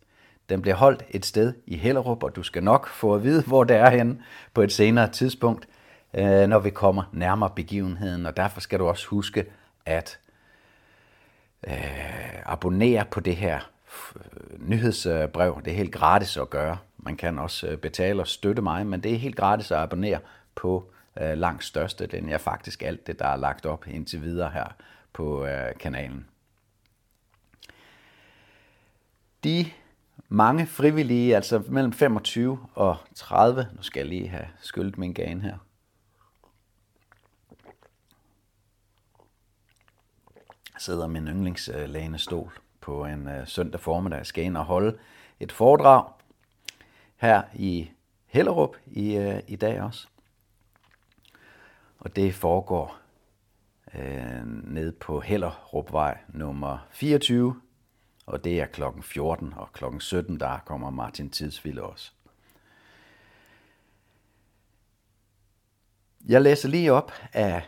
Den 0.48 0.62
bliver 0.62 0.74
holdt 0.74 1.04
et 1.10 1.26
sted 1.26 1.54
i 1.66 1.76
Hellerup, 1.76 2.22
og 2.22 2.36
du 2.36 2.42
skal 2.42 2.62
nok 2.62 2.88
få 2.88 3.14
at 3.14 3.22
vide, 3.22 3.42
hvor 3.42 3.64
det 3.64 3.76
er 3.76 3.90
henne 3.90 4.22
på 4.54 4.62
et 4.62 4.72
senere 4.72 5.10
tidspunkt, 5.10 5.68
øh, 6.14 6.46
når 6.46 6.58
vi 6.58 6.70
kommer 6.70 7.02
nærmere 7.12 7.50
begivenheden. 7.56 8.26
Og 8.26 8.36
derfor 8.36 8.60
skal 8.60 8.78
du 8.78 8.88
også 8.88 9.06
huske 9.06 9.44
at 9.86 10.18
øh, 11.66 12.52
abonnere 12.52 13.04
på 13.10 13.20
det 13.20 13.36
her 13.36 13.70
øh, 14.16 14.68
nyhedsbrev. 14.68 15.60
Det 15.64 15.70
er 15.70 15.76
helt 15.76 15.92
gratis 15.92 16.36
at 16.36 16.50
gøre. 16.50 16.76
Man 17.02 17.16
kan 17.16 17.38
også 17.38 17.66
øh, 17.66 17.78
betale 17.78 18.22
og 18.22 18.26
støtte 18.26 18.62
mig, 18.62 18.86
men 18.86 19.02
det 19.02 19.12
er 19.12 19.18
helt 19.18 19.36
gratis 19.36 19.70
at 19.70 19.78
abonnere 19.78 20.20
på 20.54 20.92
øh, 21.20 21.38
langt 21.38 21.64
største. 21.64 22.06
Den 22.06 22.28
jeg 22.28 22.40
faktisk 22.40 22.82
alt 22.82 23.06
det, 23.06 23.18
der 23.18 23.26
er 23.26 23.36
lagt 23.36 23.66
op 23.66 23.86
indtil 23.86 24.22
videre 24.22 24.50
her 24.50 24.66
på 25.12 25.46
øh, 25.46 25.74
kanalen. 25.78 26.26
De 29.44 29.66
mange 30.28 30.66
frivillige, 30.66 31.36
altså 31.36 31.62
mellem 31.68 31.92
25 31.92 32.58
og 32.74 32.96
30, 33.14 33.68
nu 33.76 33.82
skal 33.82 34.00
jeg 34.00 34.08
lige 34.08 34.28
have 34.28 34.46
skyldt 34.60 34.98
min 34.98 35.12
gane 35.12 35.42
her, 35.42 35.56
sidder 40.78 41.06
min 41.06 41.28
yndlingslænestol 41.28 42.58
på 42.80 43.04
en 43.04 43.28
øh, 43.28 43.46
søndag 43.46 43.80
formiddag. 43.80 44.26
Skal 44.26 44.44
ind 44.44 44.56
og 44.56 44.64
holde 44.64 44.98
et 45.40 45.52
foredrag 45.52 46.04
her 47.20 47.42
i 47.54 47.90
Hellerup 48.26 48.76
i, 48.86 49.16
øh, 49.16 49.42
i 49.46 49.56
dag 49.56 49.82
også. 49.82 50.08
Og 51.98 52.16
det 52.16 52.34
foregår 52.34 52.98
øh, 53.94 54.46
ned 54.72 54.92
på 54.92 55.20
Hellerupvej 55.20 56.18
nummer 56.28 56.86
24, 56.90 57.60
og 58.26 58.44
det 58.44 58.60
er 58.60 58.66
klokken 58.66 59.02
14 59.02 59.52
og 59.56 59.72
klokken 59.72 60.00
17, 60.00 60.40
der 60.40 60.58
kommer 60.58 60.90
Martin 60.90 61.30
Tidsvilde 61.30 61.82
også. 61.82 62.12
Jeg 66.28 66.42
læser 66.42 66.68
lige 66.68 66.92
op 66.92 67.12
af 67.32 67.62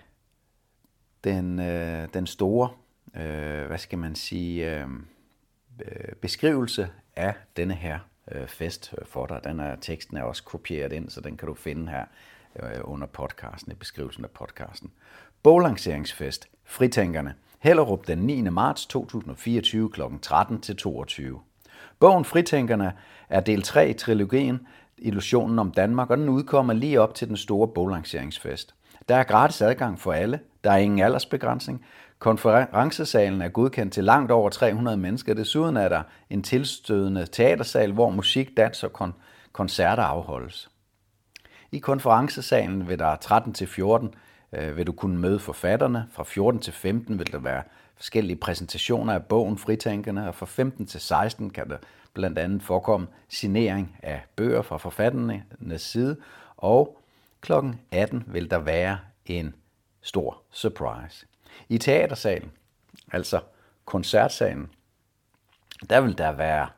den, 1.25 1.59
øh, 1.61 2.09
den 2.15 2.27
store, 2.27 2.71
øh, 3.17 3.67
hvad 3.67 3.79
skal 3.79 3.99
man 3.99 4.15
sige, 4.15 4.77
øh, 4.77 4.89
øh 5.85 6.15
beskrivelse 6.21 6.91
af 7.17 7.35
denne 7.57 7.75
her 7.75 7.99
øh, 8.31 8.47
fest 8.47 8.95
for 9.05 9.27
dig. 9.27 9.41
Den 9.45 9.61
er, 9.61 9.77
teksten 9.77 10.17
er 10.17 10.23
også 10.23 10.45
kopieret 10.45 10.93
ind, 10.93 11.11
så 11.11 11.21
den 11.21 11.37
kan 11.37 11.49
du 11.49 11.55
finde 11.55 11.91
her 11.91 12.05
øh, 12.63 12.81
under 12.85 13.07
podcasten, 13.07 13.73
i 13.73 13.75
beskrivelsen 13.75 14.25
af 14.25 14.31
podcasten. 14.31 14.91
Boglanceringsfest, 15.43 16.49
Fritænkerne, 16.65 17.35
Hellerup 17.59 18.07
den 18.07 18.19
9. 18.19 18.43
marts 18.43 18.87
2024 18.87 19.91
kl. 19.91 20.03
13-22. 20.27 21.23
Bogen 22.01 22.25
Fritænkerne 22.25 22.93
er 23.29 23.41
del 23.41 23.63
3 23.63 23.91
i 23.91 23.93
trilogien 23.93 24.67
Illusionen 24.99 25.59
om 25.59 25.71
Danmark, 25.71 26.11
og 26.11 26.17
den 26.17 26.29
udkommer 26.29 26.73
lige 26.73 27.01
op 27.01 27.15
til 27.15 27.29
den 27.29 27.37
store 27.37 27.69
boglanceringsfest. 27.69 28.75
Der 29.09 29.17
er 29.17 29.23
gratis 29.23 29.61
adgang 29.61 30.01
for 30.01 30.13
alle, 30.13 30.41
der 30.65 30.71
er 30.71 30.77
ingen 30.77 30.99
aldersbegrænsning, 30.99 31.85
Konferencesalen 32.23 33.43
er 33.43 33.49
godkendt 33.49 33.93
til 33.93 34.05
langt 34.05 34.31
over 34.31 34.51
300 34.51 34.97
mennesker. 34.97 35.35
Desuden 35.35 35.77
er 35.77 35.89
der 35.89 36.03
en 36.31 36.43
tilstødende 36.43 37.27
teatersal, 37.27 37.93
hvor 37.93 38.11
musik, 38.11 38.57
dans 38.57 38.85
og 38.85 38.91
kon- 39.01 39.21
koncerter 39.53 40.03
afholdes. 40.03 40.71
I 41.73 41.79
konferencesalen 41.79 42.89
vil 42.89 42.99
der 42.99 43.17
13 43.17 43.53
til 43.53 43.67
14 43.67 44.15
øh, 44.53 44.77
vil 44.77 44.87
du 44.87 44.93
kunne 44.93 45.19
møde 45.19 45.39
forfatterne. 45.39 46.07
Fra 46.13 46.25
14 46.25 46.61
til 46.61 46.73
15 46.73 47.19
vil 47.19 47.33
der 47.33 47.39
være 47.39 47.63
forskellige 47.97 48.37
præsentationer 48.37 49.15
af 49.15 49.25
bogen 49.25 49.59
Fritænkerne, 49.59 50.29
og 50.29 50.35
fra 50.35 50.47
15 50.47 50.87
til 50.87 51.01
16 51.01 51.51
kan 51.51 51.69
der 51.69 51.77
blandt 52.15 52.39
andet 52.39 52.63
forekomme 52.63 53.07
signering 53.29 53.97
af 54.03 54.23
bøger 54.37 54.63
fra 54.63 54.77
forfatternes 54.77 55.83
side, 55.83 56.17
og 56.57 56.99
kl. 57.41 57.53
18 57.91 58.25
vil 58.27 58.51
der 58.51 58.59
være 58.59 58.99
en 59.27 59.55
stor 60.03 60.43
surprise. 60.51 61.27
I 61.69 61.79
teatersalen, 61.79 62.53
altså 63.13 63.41
koncertsalen, 63.85 64.71
der 65.91 66.01
vil 66.01 66.19
der 66.19 66.33
være 66.33 66.69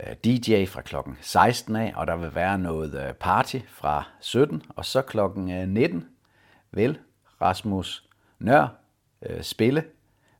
øh, 0.00 0.16
DJ 0.24 0.66
fra 0.66 0.82
klokken 0.82 1.18
16 1.20 1.76
af, 1.76 1.92
og 1.96 2.06
der 2.06 2.16
vil 2.16 2.34
være 2.34 2.58
noget 2.58 3.08
øh, 3.08 3.14
party 3.14 3.58
fra 3.68 4.04
17, 4.20 4.62
og 4.68 4.84
så 4.84 5.02
klokken 5.02 5.50
øh, 5.50 5.68
19 5.68 6.08
vil 6.70 6.98
Rasmus 7.40 8.04
Nør 8.38 8.68
spille 9.42 9.84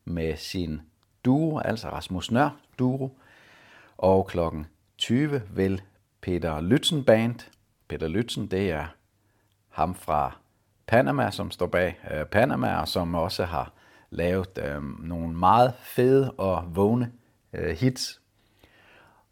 med 0.04 0.36
sin 0.36 0.80
duo, 1.24 1.58
altså 1.58 1.88
Rasmus 1.88 2.30
Nør 2.30 2.50
duo, 2.78 3.10
og 3.96 4.26
klokken 4.26 4.66
20 4.98 5.42
vil 5.50 5.82
Peter 6.20 6.60
Lytzen 6.60 7.04
Band, 7.04 7.40
Peter 7.88 8.08
Lytzen, 8.08 8.46
det 8.46 8.70
er 8.70 8.86
ham 9.68 9.94
fra 9.94 10.36
Panama, 10.88 11.30
som 11.30 11.50
står 11.50 11.66
bag 11.66 11.98
øh, 12.10 12.24
Panama, 12.24 12.80
og 12.80 12.88
som 12.88 13.14
også 13.14 13.44
har 13.44 13.72
lavet 14.10 14.58
øh, 14.58 14.82
nogle 15.00 15.36
meget 15.36 15.74
fede 15.80 16.32
og 16.32 16.64
vågne 16.76 17.12
øh, 17.52 17.76
hits. 17.76 18.20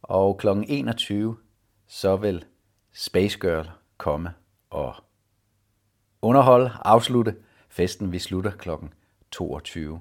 Og 0.03 0.39
kl. 0.39 0.49
21, 0.69 1.37
så 1.89 2.17
vil 2.17 2.45
Space 2.93 3.39
Girl 3.39 3.71
komme 3.97 4.35
og 4.71 4.95
underholde, 6.23 6.71
afslutte 6.85 7.35
festen. 7.69 8.13
Vi 8.13 8.19
slutter 8.19 8.51
kl. 8.51 8.71
22. 9.31 10.01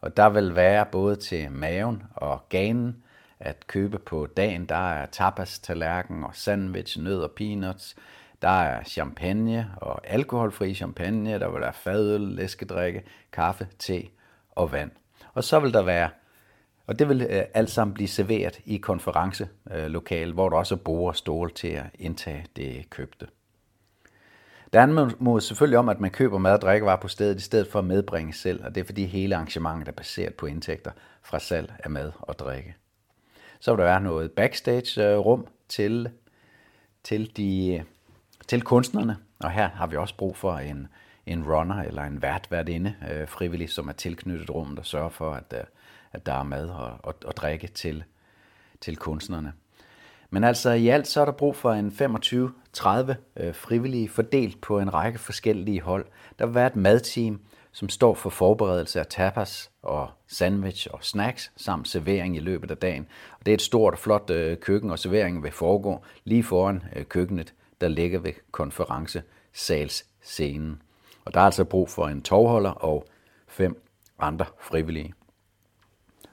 Og 0.00 0.16
der 0.16 0.28
vil 0.28 0.56
være 0.56 0.86
både 0.86 1.16
til 1.16 1.52
maven 1.52 2.02
og 2.14 2.48
ganen 2.48 3.02
at 3.40 3.66
købe 3.66 3.98
på 3.98 4.26
dagen. 4.26 4.66
Der 4.66 4.92
er 4.92 5.06
tapas, 5.06 5.58
tallerken 5.58 6.24
og 6.24 6.34
sandwich, 6.34 7.00
nød 7.00 7.22
og 7.22 7.30
peanuts. 7.30 7.96
Der 8.42 8.48
er 8.62 8.84
champagne 8.84 9.70
og 9.76 10.00
alkoholfri 10.04 10.74
champagne, 10.74 11.38
der 11.38 11.50
vil 11.50 11.60
være 11.60 11.72
fadøl, 11.72 12.20
læskedrikke, 12.20 13.02
kaffe, 13.32 13.66
te 13.78 14.02
og 14.50 14.72
vand. 14.72 14.90
Og 15.34 15.44
så 15.44 15.60
vil 15.60 15.72
der 15.72 15.82
være, 15.82 16.10
og 16.86 16.98
det 16.98 17.08
vil 17.08 17.26
øh, 17.30 17.44
alt 17.54 17.70
sammen 17.70 17.94
blive 17.94 18.08
serveret 18.08 18.60
i 18.64 18.76
konferencelokale, 18.76 20.28
øh, 20.28 20.34
hvor 20.34 20.48
der 20.48 20.56
også 20.56 20.74
er 20.74 20.78
bord 20.78 21.08
og 21.08 21.16
stål 21.16 21.52
til 21.52 21.68
at 21.68 21.86
indtage 21.94 22.46
det 22.56 22.90
købte. 22.90 23.26
Der 24.72 24.82
anmodes 24.82 25.44
selvfølgelig 25.44 25.78
om, 25.78 25.88
at 25.88 26.00
man 26.00 26.10
køber 26.10 26.38
mad 26.38 26.52
og 26.52 26.60
drikkevarer 26.60 27.00
på 27.00 27.08
stedet, 27.08 27.36
i 27.36 27.42
stedet 27.42 27.66
for 27.66 27.78
at 27.78 27.84
medbringe 27.84 28.32
selv, 28.32 28.64
og 28.64 28.74
det 28.74 28.80
er 28.80 28.84
fordi 28.84 29.04
hele 29.04 29.34
arrangementet 29.34 29.88
er 29.88 29.92
baseret 29.92 30.34
på 30.34 30.46
indtægter 30.46 30.90
fra 31.22 31.38
salg 31.38 31.72
af 31.78 31.90
mad 31.90 32.12
og 32.20 32.38
drikke. 32.38 32.74
Så 33.60 33.72
vil 33.72 33.78
der 33.78 33.84
være 33.84 34.00
noget 34.00 34.32
backstage-rum 34.32 35.40
øh, 35.40 35.46
til, 35.68 36.10
til 37.04 37.36
de 37.36 37.84
til 38.50 38.62
kunstnerne, 38.62 39.16
og 39.40 39.50
her 39.50 39.68
har 39.68 39.86
vi 39.86 39.96
også 39.96 40.16
brug 40.16 40.36
for 40.36 40.58
en, 40.58 40.88
en 41.26 41.44
runner 41.44 41.82
eller 41.82 42.02
en 42.02 42.22
vært 42.22 42.46
værtinde 42.50 42.94
øh, 43.12 43.28
frivillig, 43.28 43.70
som 43.70 43.88
er 43.88 43.92
tilknyttet 43.92 44.50
rummet 44.50 44.78
og 44.78 44.86
sørger 44.86 45.08
for, 45.08 45.32
at, 45.32 45.54
øh, 45.54 45.60
at 46.12 46.26
der 46.26 46.32
er 46.32 46.42
mad 46.42 46.68
og, 46.68 46.92
og, 47.02 47.14
og 47.24 47.36
drikke 47.36 47.66
til, 47.66 48.04
til 48.80 48.96
kunstnerne. 48.96 49.52
Men 50.30 50.44
altså 50.44 50.70
i 50.70 50.88
alt 50.88 51.06
så 51.06 51.20
er 51.20 51.24
der 51.24 51.32
brug 51.32 51.56
for 51.56 51.72
en 51.72 51.88
25-30 51.88 53.14
øh, 53.36 53.54
frivillige 53.54 54.08
fordelt 54.08 54.60
på 54.60 54.80
en 54.80 54.94
række 54.94 55.18
forskellige 55.18 55.80
hold. 55.80 56.06
Der 56.38 56.46
vil 56.46 56.54
være 56.54 56.66
et 56.66 56.76
madteam, 56.76 57.40
som 57.72 57.88
står 57.88 58.14
for 58.14 58.30
forberedelse 58.30 59.00
af 59.00 59.06
tapas 59.06 59.70
og 59.82 60.10
sandwich 60.28 60.88
og 60.92 61.04
snacks 61.04 61.52
samt 61.56 61.88
servering 61.88 62.36
i 62.36 62.40
løbet 62.40 62.70
af 62.70 62.76
dagen. 62.76 63.06
Og 63.38 63.46
det 63.46 63.52
er 63.52 63.56
et 63.56 63.62
stort 63.62 63.92
og 63.92 63.98
flot 63.98 64.30
øh, 64.30 64.56
køkken, 64.56 64.90
og 64.90 64.98
serveringen 64.98 65.42
vil 65.42 65.52
foregå 65.52 66.04
lige 66.24 66.42
foran 66.42 66.82
øh, 66.96 67.04
køkkenet 67.04 67.54
der 67.80 67.88
ligger 67.88 68.18
ved 68.18 68.32
konferencesalsscenen. 68.50 70.82
Og 71.24 71.34
der 71.34 71.40
er 71.40 71.44
altså 71.44 71.64
brug 71.64 71.88
for 71.88 72.08
en 72.08 72.22
tovholder 72.22 72.70
og 72.70 73.04
fem 73.48 73.82
andre 74.18 74.44
frivillige. 74.60 75.14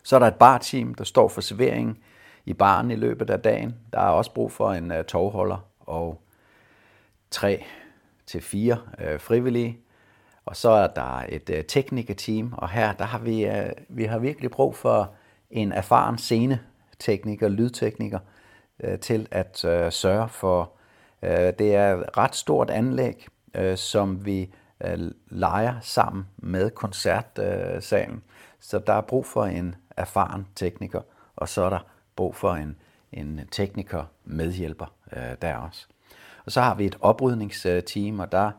Så 0.04 0.16
er 0.16 0.20
der 0.20 0.28
et 0.28 0.36
barteam, 0.36 0.96
der 0.96 1.04
står 1.04 1.28
for 1.28 1.42
serveringen 1.42 1.98
i 2.46 2.54
baren 2.54 2.92
i 2.92 2.96
løbet 2.96 3.30
af 3.30 3.40
dagen. 3.40 3.76
Der 3.94 4.00
er 4.00 4.10
også 4.10 4.34
brug 4.34 4.52
for 4.52 4.72
en 4.72 4.92
øh, 4.92 5.06
tovholder 5.06 5.58
og 5.80 6.22
tre 7.32 7.64
til 8.26 8.42
fire 8.42 8.78
øh, 9.00 9.20
frivillige. 9.20 9.80
Og 10.46 10.56
så 10.56 10.70
er 10.70 10.88
der 10.88 11.26
et 11.30 11.50
øh, 11.50 11.66
teknikerteam, 11.66 12.54
og 12.58 12.70
her 12.70 12.94
der 12.94 13.06
har 13.06 13.20
vi, 13.20 13.46
øh, 13.46 13.70
vi 13.90 14.04
har 14.04 14.20
virkelig 14.20 14.52
brug 14.52 14.76
for 14.76 15.14
en 15.52 15.72
erfaren 15.72 16.18
scenetekniker, 16.18 17.48
lydtekniker, 17.48 18.20
øh, 18.84 19.00
til 19.00 19.28
at 19.32 19.66
øh, 19.66 19.92
sørge 19.92 20.30
for 20.30 20.77
Øh, 21.24 21.54
det 21.60 21.76
er 21.76 21.96
et 21.96 22.18
ret 22.18 22.36
stort 22.36 22.70
anlæg, 22.70 23.28
øh, 23.56 23.78
som 23.78 24.26
vi 24.26 24.54
øh, 24.84 25.12
leger 25.28 25.80
sammen 25.82 26.28
med 26.38 26.70
koncertsalen. 26.70 28.24
Så 28.60 28.80
der 28.80 28.94
er 28.94 29.02
brug 29.02 29.26
for 29.26 29.46
en 29.46 29.76
erfaren 29.98 30.48
tekniker, 30.56 31.02
og 31.36 31.50
så 31.50 31.64
er 31.64 31.70
der 31.70 31.86
brug 32.16 32.36
for 32.36 32.54
en, 32.54 32.76
en 33.12 33.42
tekniker 33.52 34.04
medhjælper 34.26 34.94
der 35.42 35.56
også. 35.56 35.88
Og 36.46 36.52
så 36.52 36.62
har 36.62 36.76
vi 36.76 36.86
et 36.86 36.98
oprydningsteam, 37.02 38.20
og 38.20 38.32
der 38.32 38.52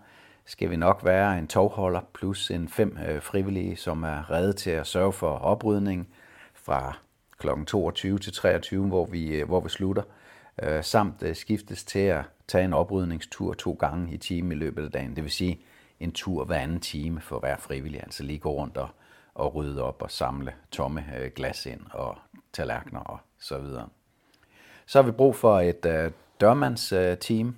skal 0.45 0.71
vi 0.71 0.77
nok 0.77 1.05
være 1.05 1.38
en 1.38 1.47
tovholder 1.47 2.00
plus 2.15 2.50
en 2.50 2.69
fem 2.69 2.99
frivillige, 3.21 3.77
som 3.77 4.03
er 4.03 4.31
redde 4.31 4.53
til 4.53 4.71
at 4.71 4.87
sørge 4.87 5.12
for 5.12 5.31
oprydning 5.31 6.09
fra 6.55 6.97
kl. 7.38 7.49
22 7.67 8.19
til 8.19 8.33
23, 8.33 8.87
hvor 8.87 9.05
vi, 9.07 9.43
hvor 9.47 9.61
vi 9.61 9.69
slutter, 9.69 10.03
øh, 10.62 10.85
samt 10.85 11.23
øh, 11.23 11.37
skiftes 11.37 11.85
til 11.85 11.99
at 11.99 12.25
tage 12.49 12.65
en 12.65 12.73
oprydningstur 12.73 13.55
to 13.55 13.73
gange 13.73 14.15
i 14.15 14.17
timen 14.17 14.53
i 14.53 14.55
løbet 14.55 14.85
af 14.85 14.91
dagen. 14.91 15.17
Det 15.17 15.25
vil 15.25 15.33
sige 15.33 15.61
en 16.00 16.12
tur 16.12 16.45
hver 16.45 16.59
anden 16.59 16.81
time 16.81 17.21
for 17.21 17.38
hver 17.38 17.57
frivillig, 17.57 18.00
altså 18.03 18.23
lige 18.23 18.38
gå 18.38 18.50
rundt 18.50 18.77
og, 18.77 18.88
og 19.35 19.55
rydde 19.55 19.83
op 19.83 20.03
og 20.03 20.11
samle 20.11 20.53
tomme 20.71 21.05
øh, 21.19 21.31
glas 21.37 21.67
ind 21.67 21.81
og 21.91 22.19
tallerkener 22.53 23.00
og 23.00 23.19
så 23.41 23.59
videre. 23.59 23.88
Så 24.87 25.03
har 25.03 25.07
vi 25.07 25.12
brug 25.12 25.37
for 25.37 25.61
et 25.61 25.87
øh, 25.87 26.11
dørmandsteam, 26.41 27.57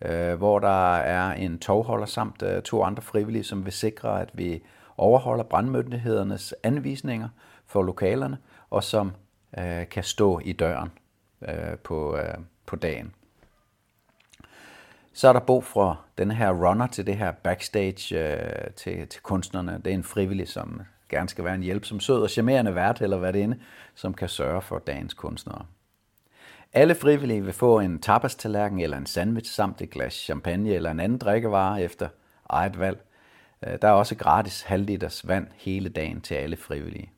øh, 0.00 0.34
hvor 0.34 0.58
der 0.58 0.94
er 0.96 1.32
en 1.32 1.58
togholder 1.58 2.06
samt 2.06 2.42
øh, 2.42 2.62
to 2.62 2.82
andre 2.82 3.02
frivillige, 3.02 3.44
som 3.44 3.64
vil 3.64 3.72
sikre, 3.72 4.20
at 4.20 4.30
vi 4.32 4.62
overholder 4.96 5.44
brandmyndighedernes 5.44 6.54
anvisninger 6.62 7.28
for 7.66 7.82
lokalerne, 7.82 8.38
og 8.70 8.84
som 8.84 9.12
øh, 9.58 9.88
kan 9.88 10.04
stå 10.04 10.40
i 10.44 10.52
døren 10.52 10.90
øh, 11.42 11.78
på, 11.84 12.16
øh, 12.16 12.34
på 12.66 12.76
dagen. 12.76 13.14
Så 15.12 15.28
er 15.28 15.32
der 15.32 15.40
brug 15.40 15.64
for 15.64 16.00
den 16.18 16.30
her 16.30 16.50
runner 16.50 16.86
til 16.86 17.06
det 17.06 17.16
her 17.16 17.32
backstage 17.32 18.18
øh, 18.20 18.70
til, 18.76 19.08
til 19.08 19.22
kunstnerne. 19.22 19.80
Det 19.84 19.90
er 19.90 19.94
en 19.94 20.04
frivillig, 20.04 20.48
som 20.48 20.82
gerne 21.08 21.28
skal 21.28 21.44
være 21.44 21.54
en 21.54 21.62
hjælp 21.62 21.84
som 21.84 22.00
sød 22.00 22.22
og 22.22 22.30
charmerende 22.30 22.74
vært, 22.74 23.02
eller 23.02 23.16
hvad 23.16 23.32
det 23.32 23.38
inde, 23.38 23.58
som 23.94 24.14
kan 24.14 24.28
sørge 24.28 24.62
for 24.62 24.78
dagens 24.78 25.14
kunstnere. 25.14 25.66
Alle 26.72 26.94
frivillige 26.94 27.44
vil 27.44 27.52
få 27.52 27.80
en 27.80 27.98
tapastallerken 27.98 28.80
eller 28.80 28.96
en 28.96 29.06
sandwich 29.06 29.52
samt 29.52 29.80
et 29.80 29.90
glas 29.90 30.14
champagne 30.14 30.70
eller 30.70 30.90
en 30.90 31.00
anden 31.00 31.18
drikkevare 31.18 31.82
efter 31.82 32.08
eget 32.48 32.78
valg. 32.78 32.98
Øh, 33.66 33.78
der 33.82 33.88
er 33.88 33.92
også 33.92 34.16
gratis 34.16 34.62
halvliters 34.62 35.28
vand 35.28 35.46
hele 35.54 35.88
dagen 35.88 36.20
til 36.20 36.34
alle 36.34 36.56
frivillige. 36.56 37.10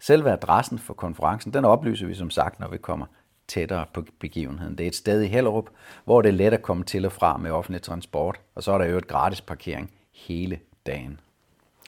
Selve 0.00 0.32
adressen 0.32 0.78
for 0.78 0.94
konferencen, 0.94 1.52
den 1.52 1.64
oplyser 1.64 2.06
vi 2.06 2.14
som 2.14 2.30
sagt, 2.30 2.60
når 2.60 2.68
vi 2.68 2.78
kommer 2.78 3.06
tættere 3.48 3.86
på 3.94 4.04
begivenheden. 4.18 4.78
Det 4.78 4.84
er 4.84 4.88
et 4.88 4.94
sted 4.94 5.22
i 5.22 5.26
Hellerup, 5.26 5.70
hvor 6.04 6.22
det 6.22 6.28
er 6.28 6.32
let 6.32 6.52
at 6.52 6.62
komme 6.62 6.84
til 6.84 7.06
og 7.06 7.12
fra 7.12 7.36
med 7.36 7.50
offentlig 7.50 7.82
transport, 7.82 8.40
og 8.54 8.62
så 8.62 8.72
er 8.72 8.78
der 8.78 8.84
jo 8.84 8.98
et 8.98 9.08
gratis 9.08 9.40
parkering 9.40 9.90
hele 10.12 10.60
dagen. 10.86 11.20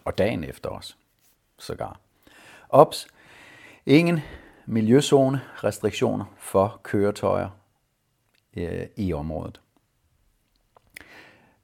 Og 0.05 0.19
dagen 0.19 0.45
efter 0.45 0.71
os, 0.71 0.97
sågar. 1.59 2.01
Ops, 2.69 3.09
ingen 3.87 4.21
miljøzone 4.67 5.41
restriktioner 5.65 6.25
for 6.39 6.81
køretøjer 6.83 7.49
øh, 8.57 8.87
i 8.97 9.13
området. 9.13 9.61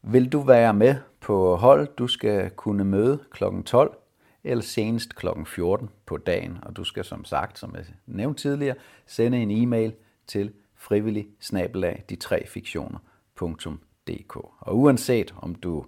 Vil 0.03 0.29
du 0.33 0.41
være 0.41 0.75
med 0.75 0.97
på 1.21 1.57
hold, 1.57 1.89
du 1.97 2.07
skal 2.07 2.51
kunne 2.51 2.85
møde 2.85 3.19
kl. 3.31 3.45
12 3.67 3.97
eller 4.45 4.63
senest 4.63 5.15
kl. 5.15 5.27
14 5.47 5.91
på 6.07 6.17
dagen, 6.17 6.59
og 6.63 6.77
du 6.77 6.85
skal 6.85 7.05
som 7.05 7.25
sagt, 7.25 7.59
som 7.59 7.75
jeg 7.75 7.85
nævnte 8.07 8.43
tidligere, 8.43 8.77
sende 9.07 9.39
en 9.39 9.51
e-mail 9.51 9.95
til 10.27 10.53
frivillig 10.77 11.29
snabelag 11.41 12.05
de 12.09 12.17
tre 12.17 12.47
fiktioner.dk. 12.47 14.37
Og 14.37 14.79
uanset 14.79 15.35
om 15.37 15.55
du 15.55 15.87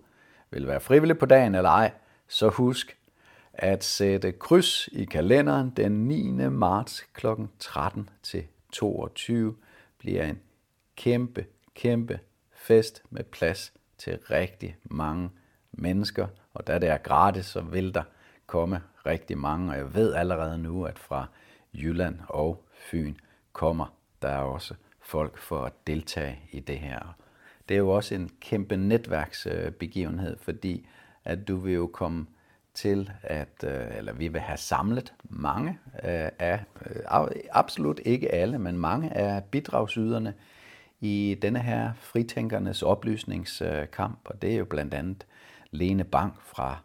vil 0.50 0.66
være 0.66 0.80
frivillig 0.80 1.18
på 1.18 1.26
dagen 1.26 1.54
eller 1.54 1.70
ej, 1.70 1.92
så 2.28 2.48
husk, 2.48 2.96
at 3.52 3.84
sætte 3.84 4.32
kryds 4.32 4.88
i 4.92 5.04
kalenderen 5.04 5.70
den 5.70 6.08
9. 6.08 6.32
marts 6.50 7.06
kl. 7.12 7.26
13 7.58 8.08
til 8.22 8.44
22 8.72 9.56
bliver 9.98 10.24
en 10.24 10.38
kæmpe, 10.96 11.46
kæmpe 11.74 12.20
fest 12.52 13.02
med 13.10 13.24
plads 13.24 13.72
til 13.98 14.18
rigtig 14.30 14.76
mange 14.84 15.30
mennesker. 15.72 16.26
Og 16.54 16.66
da 16.66 16.78
det 16.78 16.88
er 16.88 16.96
gratis, 16.96 17.46
så 17.46 17.60
vil 17.60 17.94
der 17.94 18.02
komme 18.46 18.80
rigtig 19.06 19.38
mange. 19.38 19.72
Og 19.72 19.78
jeg 19.78 19.94
ved 19.94 20.14
allerede 20.14 20.58
nu, 20.58 20.84
at 20.84 20.98
fra 20.98 21.26
Jylland 21.74 22.18
og 22.28 22.64
Fyn 22.90 23.14
kommer 23.52 23.86
der 24.22 24.36
også 24.36 24.74
folk 25.00 25.38
for 25.38 25.64
at 25.64 25.72
deltage 25.86 26.38
i 26.52 26.60
det 26.60 26.78
her. 26.78 27.16
Det 27.68 27.74
er 27.74 27.78
jo 27.78 27.90
også 27.90 28.14
en 28.14 28.30
kæmpe 28.40 28.76
netværksbegivenhed, 28.76 30.36
fordi 30.38 30.86
at 31.24 31.48
du 31.48 31.56
vil 31.56 31.74
jo 31.74 31.86
komme 31.86 32.26
til 32.74 33.10
at, 33.22 33.64
øh, 33.64 33.96
eller 33.96 34.12
vi 34.12 34.28
vil 34.28 34.40
have 34.40 34.56
samlet 34.56 35.14
mange 35.24 35.78
øh, 35.94 36.28
af, 36.38 36.64
øh, 36.86 37.26
absolut 37.50 38.00
ikke 38.04 38.32
alle, 38.34 38.58
men 38.58 38.78
mange 38.78 39.16
af 39.16 39.44
bidragsyderne 39.44 40.34
i 41.00 41.38
denne 41.42 41.58
her 41.58 41.92
fritænkernes 41.94 42.82
oplysningskamp, 42.82 44.18
og 44.24 44.42
det 44.42 44.52
er 44.52 44.56
jo 44.56 44.64
blandt 44.64 44.94
andet 44.94 45.26
Lene 45.70 46.04
Bang 46.04 46.34
fra 46.40 46.78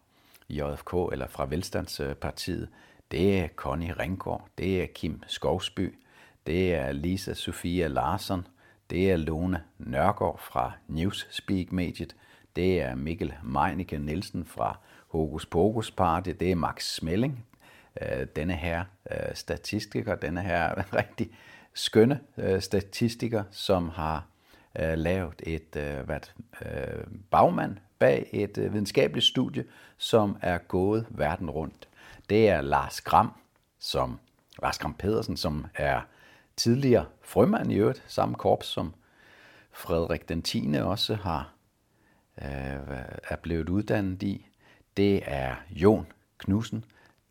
JFK 0.49 0.93
eller 1.11 1.27
fra 1.27 1.45
Velstandspartiet, 1.45 2.69
det 3.11 3.39
er 3.39 3.47
Connie 3.47 3.93
Ringgaard, 3.93 4.47
det 4.57 4.83
er 4.83 4.87
Kim 4.95 5.23
Skovsby, 5.27 5.99
det 6.47 6.75
er 6.75 6.91
Lisa 6.91 7.33
Sofia 7.33 7.87
Larsson, 7.87 8.47
det 8.89 9.11
er 9.11 9.17
Lone 9.17 9.63
Nørgaard 9.77 10.39
fra 10.39 10.71
Newspeak-mediet, 10.87 12.15
det 12.55 12.81
er 12.81 12.95
Mikkel 12.95 13.33
Meinicke 13.43 13.97
Nielsen 13.97 14.45
fra 14.45 14.79
Hokus 15.07 15.45
Pokus 15.45 15.91
Party, 15.91 16.29
det 16.39 16.51
er 16.51 16.55
Max 16.55 16.83
Smelling, 16.83 17.45
øh, 18.01 18.27
denne 18.35 18.53
her 18.53 18.83
øh, 19.11 19.35
statistiker, 19.35 20.15
denne 20.15 20.41
her 20.41 20.73
rigtig 20.99 21.29
skønne 21.73 22.19
øh, 22.37 22.61
statistiker, 22.61 23.43
som 23.51 23.89
har 23.89 24.25
lavet 24.75 25.41
et 25.43 26.01
hvad, 26.05 26.19
bagmand 27.31 27.77
bag 27.99 28.29
et 28.31 28.57
øh, 28.57 28.73
videnskabeligt 28.73 29.25
studie, 29.25 29.65
som 29.97 30.37
er 30.41 30.57
gået 30.57 31.05
verden 31.09 31.49
rundt. 31.49 31.87
Det 32.29 32.49
er 32.49 32.61
Lars 32.61 33.01
Gram, 33.01 33.31
som 33.79 34.19
Lars 34.61 34.79
Gram 34.79 34.93
Pedersen, 34.93 35.37
som 35.37 35.65
er 35.75 36.01
tidligere 36.57 37.05
frømand 37.21 37.71
i 37.71 37.75
øvrigt, 37.75 38.03
samme 38.07 38.35
korps 38.35 38.67
som 38.67 38.93
Frederik 39.71 40.29
den 40.29 40.41
10. 40.41 40.69
også 40.81 41.15
har 41.15 41.53
øh, 42.41 42.47
er 43.29 43.35
blevet 43.41 43.69
uddannet 43.69 44.23
i 44.23 44.45
det 44.97 45.21
er 45.25 45.55
Jon 45.71 46.07
Knudsen, 46.37 46.85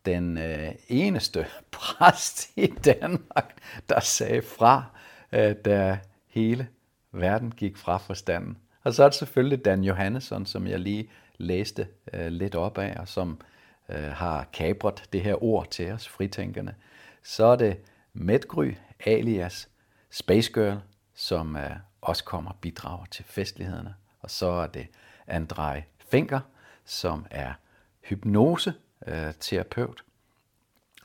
den 0.05 0.37
øh, 0.37 0.71
eneste 0.87 1.45
præst 1.71 2.51
i 2.55 2.67
Danmark, 2.67 3.53
der 3.89 3.99
sagde 3.99 4.41
fra, 4.41 4.83
øh, 5.31 5.55
da 5.65 5.99
hele 6.27 6.67
verden 7.11 7.51
gik 7.51 7.77
fra 7.77 7.97
forstanden. 7.97 8.57
Og 8.83 8.93
så 8.93 9.03
er 9.03 9.07
det 9.09 9.15
selvfølgelig 9.15 9.65
Dan 9.65 9.83
Johannesson, 9.83 10.45
som 10.45 10.67
jeg 10.67 10.79
lige 10.79 11.09
læste 11.37 11.87
øh, 12.13 12.27
lidt 12.27 12.55
op 12.55 12.77
af, 12.77 12.99
og 12.99 13.07
som 13.07 13.41
øh, 13.89 14.11
har 14.11 14.47
kabret 14.53 15.03
det 15.13 15.21
her 15.21 15.43
ord 15.43 15.69
til 15.69 15.91
os, 15.91 16.07
fritænkerne. 16.07 16.75
Så 17.23 17.45
er 17.45 17.55
det 17.55 17.77
Medgry 18.13 18.73
alias 19.05 19.69
Space 20.09 20.51
Girl, 20.53 20.79
som 21.15 21.55
øh, 21.55 21.71
også 22.01 22.23
kommer 22.23 22.51
og 22.51 22.57
bidrager 22.61 23.05
til 23.05 23.25
festlighederne. 23.25 23.95
Og 24.19 24.31
så 24.31 24.47
er 24.47 24.67
det 24.67 24.87
Andrej 25.27 25.83
Finker, 25.97 26.39
som 26.85 27.25
er 27.31 27.53
hypnose-terapeut, 28.01 29.99
øh, 29.99 30.05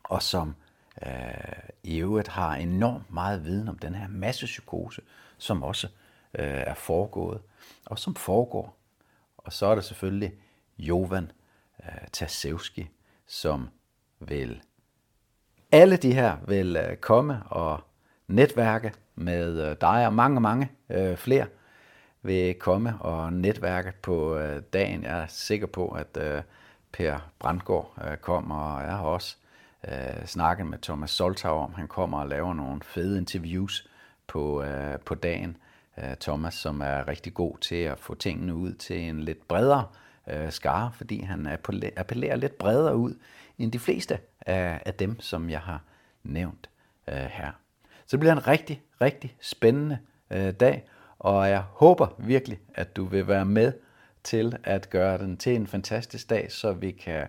og 0.03 0.23
som 0.23 0.55
øh, 1.07 1.13
i 1.83 1.99
øvrigt 1.99 2.29
har 2.29 2.55
enormt 2.55 3.11
meget 3.13 3.45
viden 3.45 3.69
om 3.69 3.79
den 3.79 3.95
her 3.95 4.09
massepsykose, 4.09 5.03
som 5.39 5.63
også 5.63 5.87
øh, 5.87 5.93
Øh, 6.39 6.63
er 6.67 6.75
foregået, 6.75 7.41
og 7.87 7.99
som 7.99 8.15
foregår. 8.15 8.77
Og 9.39 9.53
så 9.53 9.67
er 9.67 9.75
der 9.75 9.83
selvfølgelig 9.83 10.33
Jovan 10.79 11.33
øh, 11.85 12.09
Tasevski, 12.13 12.89
som 13.27 13.69
vil 14.21 14.63
alle 15.73 15.97
de 15.97 16.15
her 16.15 16.37
vil 16.47 16.77
øh, 16.77 16.97
komme 16.97 17.43
og 17.43 17.81
netværke 18.29 18.93
med 19.15 19.71
øh, 19.71 19.77
dig 19.81 20.07
og 20.07 20.15
mange, 20.15 20.41
mange 20.41 20.71
øh, 20.91 21.17
flere 21.17 21.47
vil 22.23 22.55
komme 22.55 22.99
og 23.01 23.33
netværke 23.33 23.93
på 24.03 24.37
øh, 24.37 24.63
dagen. 24.73 25.03
Jeg 25.03 25.23
er 25.23 25.27
sikker 25.29 25.67
på, 25.67 25.89
at 25.89 26.17
øh, 26.21 26.43
Per 26.93 27.19
Brandgaard 27.39 27.95
øh, 28.05 28.17
kommer, 28.17 28.57
og 28.57 28.83
jeg 28.83 28.97
har 28.97 29.05
også 29.05 29.37
øh, 29.89 30.27
snakket 30.27 30.67
med 30.67 30.79
Thomas 30.79 31.11
Soltau 31.11 31.57
om, 31.57 31.75
han 31.75 31.89
kommer 31.89 32.21
og 32.21 32.29
laver 32.29 32.55
nogle 32.55 32.81
fede 32.83 33.19
interviews 33.19 33.89
på, 34.27 34.63
øh, 34.63 34.99
på 34.99 35.15
dagen. 35.15 35.57
Thomas, 36.21 36.55
som 36.55 36.81
er 36.81 37.09
rigtig 37.09 37.35
god 37.35 37.59
til 37.59 37.77
at 37.77 38.01
få 38.01 38.15
tingene 38.15 38.55
ud 38.55 38.73
til 38.73 39.01
en 39.01 39.21
lidt 39.21 39.49
bredere 39.49 39.85
øh, 40.29 40.53
skare, 40.53 40.93
fordi 40.97 41.21
han 41.21 41.47
appellerer 41.97 42.37
lidt 42.37 42.59
bredere 42.59 42.97
ud 42.97 43.15
end 43.59 43.73
de 43.73 43.79
fleste 43.79 44.19
af, 44.41 44.83
af 44.87 44.95
dem, 44.95 45.21
som 45.21 45.51
jeg 45.51 45.61
har 45.61 45.83
nævnt 46.23 46.71
øh, 47.09 47.15
her. 47.15 47.51
Så 48.07 48.17
det 48.17 48.21
bliver 48.21 48.33
en 48.33 48.47
rigtig, 48.47 48.83
rigtig 49.01 49.37
spændende 49.41 49.99
øh, 50.31 50.53
dag, 50.53 50.85
og 51.19 51.49
jeg 51.49 51.61
håber 51.61 52.07
virkelig, 52.19 52.59
at 52.75 52.97
du 52.97 53.05
vil 53.05 53.29
være 53.29 53.45
med 53.45 53.73
til 54.25 54.57
at 54.65 54.91
gøre 54.91 55.19
den 55.19 55.37
til 55.37 55.55
en 55.55 55.67
fantastisk 55.67 56.31
dag, 56.31 56.53
så 56.53 56.73
vi 56.73 56.91
kan 56.91 57.27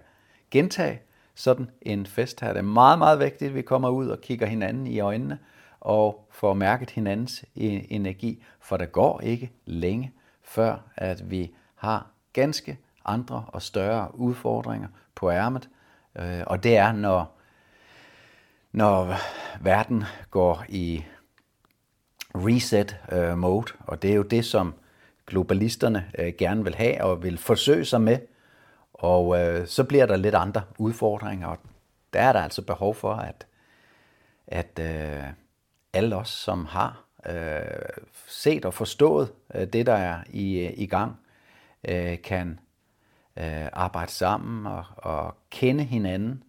gentage 0.52 1.02
sådan 1.36 1.70
en 1.82 2.06
fest 2.06 2.42
her. 2.42 2.48
Det 2.48 2.58
er 2.58 2.62
meget, 2.64 2.98
meget 2.98 3.20
vigtigt, 3.20 3.50
at 3.50 3.56
vi 3.56 3.62
kommer 3.62 3.90
ud 3.90 4.08
og 4.08 4.22
kigger 4.22 4.48
hinanden 4.48 4.88
i 4.88 5.00
øjnene, 5.00 5.40
og 5.86 6.28
får 6.32 6.54
mærket 6.54 6.90
hinandens 6.90 7.46
e-, 7.56 7.88
energi, 7.90 8.44
for 8.60 8.78
der 8.78 8.86
går 8.86 9.22
ikke 9.22 9.52
længe, 9.66 10.14
før 10.44 10.78
at 10.96 11.32
vi 11.32 11.52
har 11.76 12.08
ganske 12.34 12.78
andre 13.06 13.46
og 13.48 13.62
større 13.62 14.20
udfordringer 14.20 14.88
på 15.16 15.32
ærmet, 15.32 15.70
øh, 16.16 16.42
og 16.48 16.64
det 16.64 16.78
er, 16.78 16.92
når, 16.92 17.38
når 18.72 19.14
verden 19.62 20.04
går 20.32 20.66
i 20.70 21.06
reset 22.36 22.98
øh, 23.12 23.38
mode, 23.38 23.72
og 23.80 24.02
det 24.02 24.12
er 24.12 24.16
jo 24.16 24.24
det, 24.24 24.46
som 24.46 24.74
globalisterne 25.28 26.12
øh, 26.20 26.34
gerne 26.38 26.64
vil 26.64 26.76
have 26.76 27.04
og 27.04 27.24
vil 27.24 27.38
forsøge 27.38 27.86
sig 27.86 28.02
med, 28.02 28.20
og 28.94 29.38
så 29.68 29.84
bliver 29.84 30.06
der 30.06 30.16
lidt 30.16 30.36
andre 30.36 30.62
udfordringer, 30.78 31.48
og 31.48 31.58
der 32.14 32.20
er 32.20 32.34
der 32.34 32.40
altså 32.40 32.62
behov 32.62 32.96
for, 32.96 33.14
at, 33.14 33.48
at 34.48 34.80
øh, 34.80 35.24
alle 35.96 36.16
os, 36.16 36.30
som 36.30 36.66
har 36.66 37.06
øh, 37.30 37.62
set 38.28 38.66
og 38.66 38.74
forstået 38.74 39.32
øh, 39.56 39.68
det, 39.68 39.86
der 39.86 39.94
er 39.94 40.24
i, 40.30 40.60
øh, 40.60 40.74
i 40.76 40.86
gang, 40.86 41.20
øh, 41.88 42.22
kan 42.22 42.60
øh, 43.38 43.68
arbejde 43.74 44.12
sammen 44.12 44.66
og, 44.66 44.86
og 44.98 45.36
kende 45.50 45.84
hinanden 45.84 46.44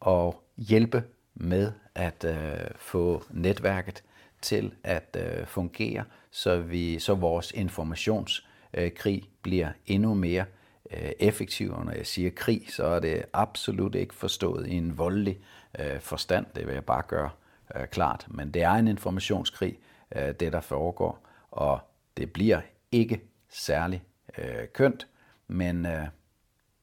og 0.00 0.42
hjælpe 0.56 1.04
med 1.34 1.72
at 1.94 2.24
øh, 2.24 2.70
få 2.76 3.24
netværket 3.30 4.02
til 4.42 4.74
at 4.84 5.16
øh, 5.18 5.46
fungere, 5.46 6.04
så 6.30 6.60
vi 6.60 6.98
så 6.98 7.14
vores 7.14 7.52
informationskrig 7.52 9.22
øh, 9.22 9.28
bliver 9.42 9.68
endnu 9.86 10.14
mere 10.14 10.44
øh, 10.90 11.10
effektiv. 11.18 11.72
Og 11.72 11.84
når 11.84 11.92
jeg 11.92 12.06
siger 12.06 12.30
krig, 12.30 12.62
så 12.68 12.84
er 12.84 13.00
det 13.00 13.22
absolut 13.32 13.94
ikke 13.94 14.14
forstået 14.14 14.66
i 14.66 14.74
en 14.74 14.98
voldelig 14.98 15.38
øh, 15.78 16.00
forstand. 16.00 16.46
Det 16.54 16.66
vil 16.66 16.74
jeg 16.74 16.84
bare 16.84 17.02
gøre 17.08 17.30
øh, 17.74 17.86
klart. 17.86 18.26
Men 18.28 18.50
det 18.50 18.62
er 18.62 18.72
en 18.72 18.88
informationskrig, 18.88 19.78
øh, 20.16 20.34
det 20.40 20.52
der 20.52 20.60
foregår, 20.60 21.26
og 21.50 21.80
det 22.16 22.32
bliver 22.32 22.60
ikke 22.92 23.20
særlig 23.48 24.02
øh, 24.38 24.68
kønt, 24.72 25.06
men 25.48 25.86
øh, 25.86 26.06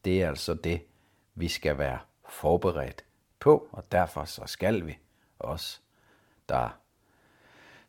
det 0.05 0.23
er 0.23 0.27
altså 0.27 0.53
det, 0.53 0.81
vi 1.35 1.47
skal 1.47 1.77
være 1.77 1.99
forberedt 2.29 3.03
på, 3.39 3.67
og 3.71 3.83
derfor 3.91 4.25
så 4.25 4.41
skal 4.45 4.87
vi 4.87 4.97
også, 5.39 5.79
der 6.49 6.69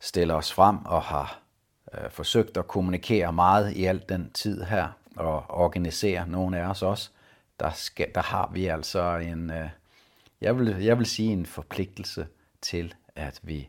stiller 0.00 0.34
os 0.34 0.52
frem 0.52 0.86
og 0.86 1.02
har 1.02 1.40
øh, 1.94 2.10
forsøgt 2.10 2.56
at 2.56 2.68
kommunikere 2.68 3.32
meget 3.32 3.72
i 3.72 3.84
al 3.84 4.04
den 4.08 4.30
tid 4.30 4.62
her, 4.62 4.88
og 5.16 5.44
organisere 5.48 6.28
nogle 6.28 6.58
af 6.58 6.70
os 6.70 6.82
også, 6.82 7.10
der, 7.60 7.70
skal, 7.70 8.10
der 8.14 8.22
har 8.22 8.50
vi 8.52 8.66
altså 8.66 9.16
en, 9.16 9.50
øh, 9.50 9.68
jeg, 10.40 10.58
vil, 10.58 10.76
jeg 10.82 10.98
vil 10.98 11.06
sige 11.06 11.32
en 11.32 11.46
forpligtelse 11.46 12.26
til, 12.60 12.94
at 13.16 13.40
vi 13.42 13.68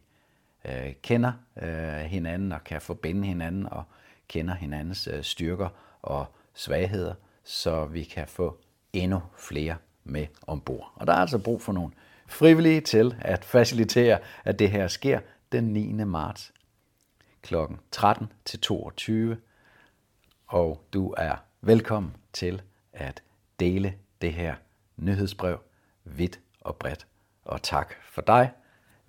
øh, 0.66 0.94
kender 1.02 1.32
øh, 1.62 2.00
hinanden 2.00 2.52
og 2.52 2.64
kan 2.64 2.82
forbinde 2.82 3.28
hinanden 3.28 3.66
og 3.66 3.84
kender 4.28 4.56
hinandens 4.56 5.08
øh, 5.08 5.24
styrker 5.24 5.70
og 6.02 6.26
svagheder, 6.54 7.14
så 7.44 7.86
vi 7.86 8.04
kan 8.04 8.28
få 8.28 8.60
endnu 8.94 9.22
flere 9.38 9.76
med 10.04 10.28
ombord. 10.48 10.92
Og 10.96 11.08
der 11.08 11.14
er 11.14 11.18
altså 11.18 11.38
brug 11.38 11.62
for 11.62 11.74
nogle 11.74 11.92
frivillige 12.28 12.82
til 12.82 13.16
at 13.22 13.46
facilitere, 13.46 14.20
at 14.44 14.60
det 14.60 14.72
her 14.72 14.88
sker 14.88 15.20
den 15.52 15.64
9. 15.64 15.94
marts 15.94 16.54
kl. 17.42 17.56
13 17.92 18.32
til 18.46 18.60
22. 18.60 19.38
Og 20.48 20.84
du 20.94 21.14
er 21.18 21.36
velkommen 21.62 22.16
til 22.34 22.62
at 22.94 23.24
dele 23.60 23.94
det 24.22 24.34
her 24.34 24.56
nyhedsbrev 24.98 25.60
vidt 26.04 26.40
og 26.62 26.76
bredt. 26.76 27.08
Og 27.46 27.62
tak 27.62 27.94
for 28.04 28.22
dig, 28.22 28.52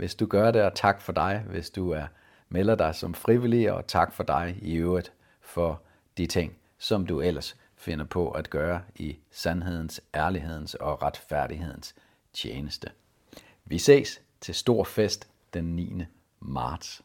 hvis 0.00 0.14
du 0.14 0.26
gør 0.26 0.50
det, 0.50 0.62
og 0.62 0.74
tak 0.74 1.00
for 1.00 1.12
dig, 1.12 1.44
hvis 1.46 1.70
du 1.70 1.90
er 1.90 2.06
melder 2.48 2.74
dig 2.74 2.94
som 2.94 3.14
frivillig, 3.14 3.72
og 3.72 3.86
tak 3.86 4.12
for 4.12 4.22
dig 4.22 4.58
i 4.62 4.74
øvrigt 4.74 5.12
for 5.40 5.82
de 6.16 6.26
ting, 6.26 6.56
som 6.78 7.06
du 7.06 7.20
ellers 7.20 7.56
finder 7.76 8.04
på 8.04 8.30
at 8.30 8.50
gøre 8.50 8.82
i 8.94 9.18
sandhedens, 9.30 10.00
ærlighedens 10.14 10.74
og 10.74 11.02
retfærdighedens 11.02 11.94
tjeneste. 12.32 12.90
Vi 13.64 13.78
ses 13.78 14.20
til 14.40 14.54
stor 14.54 14.84
fest 14.84 15.28
den 15.54 15.64
9. 15.64 16.04
marts. 16.40 17.02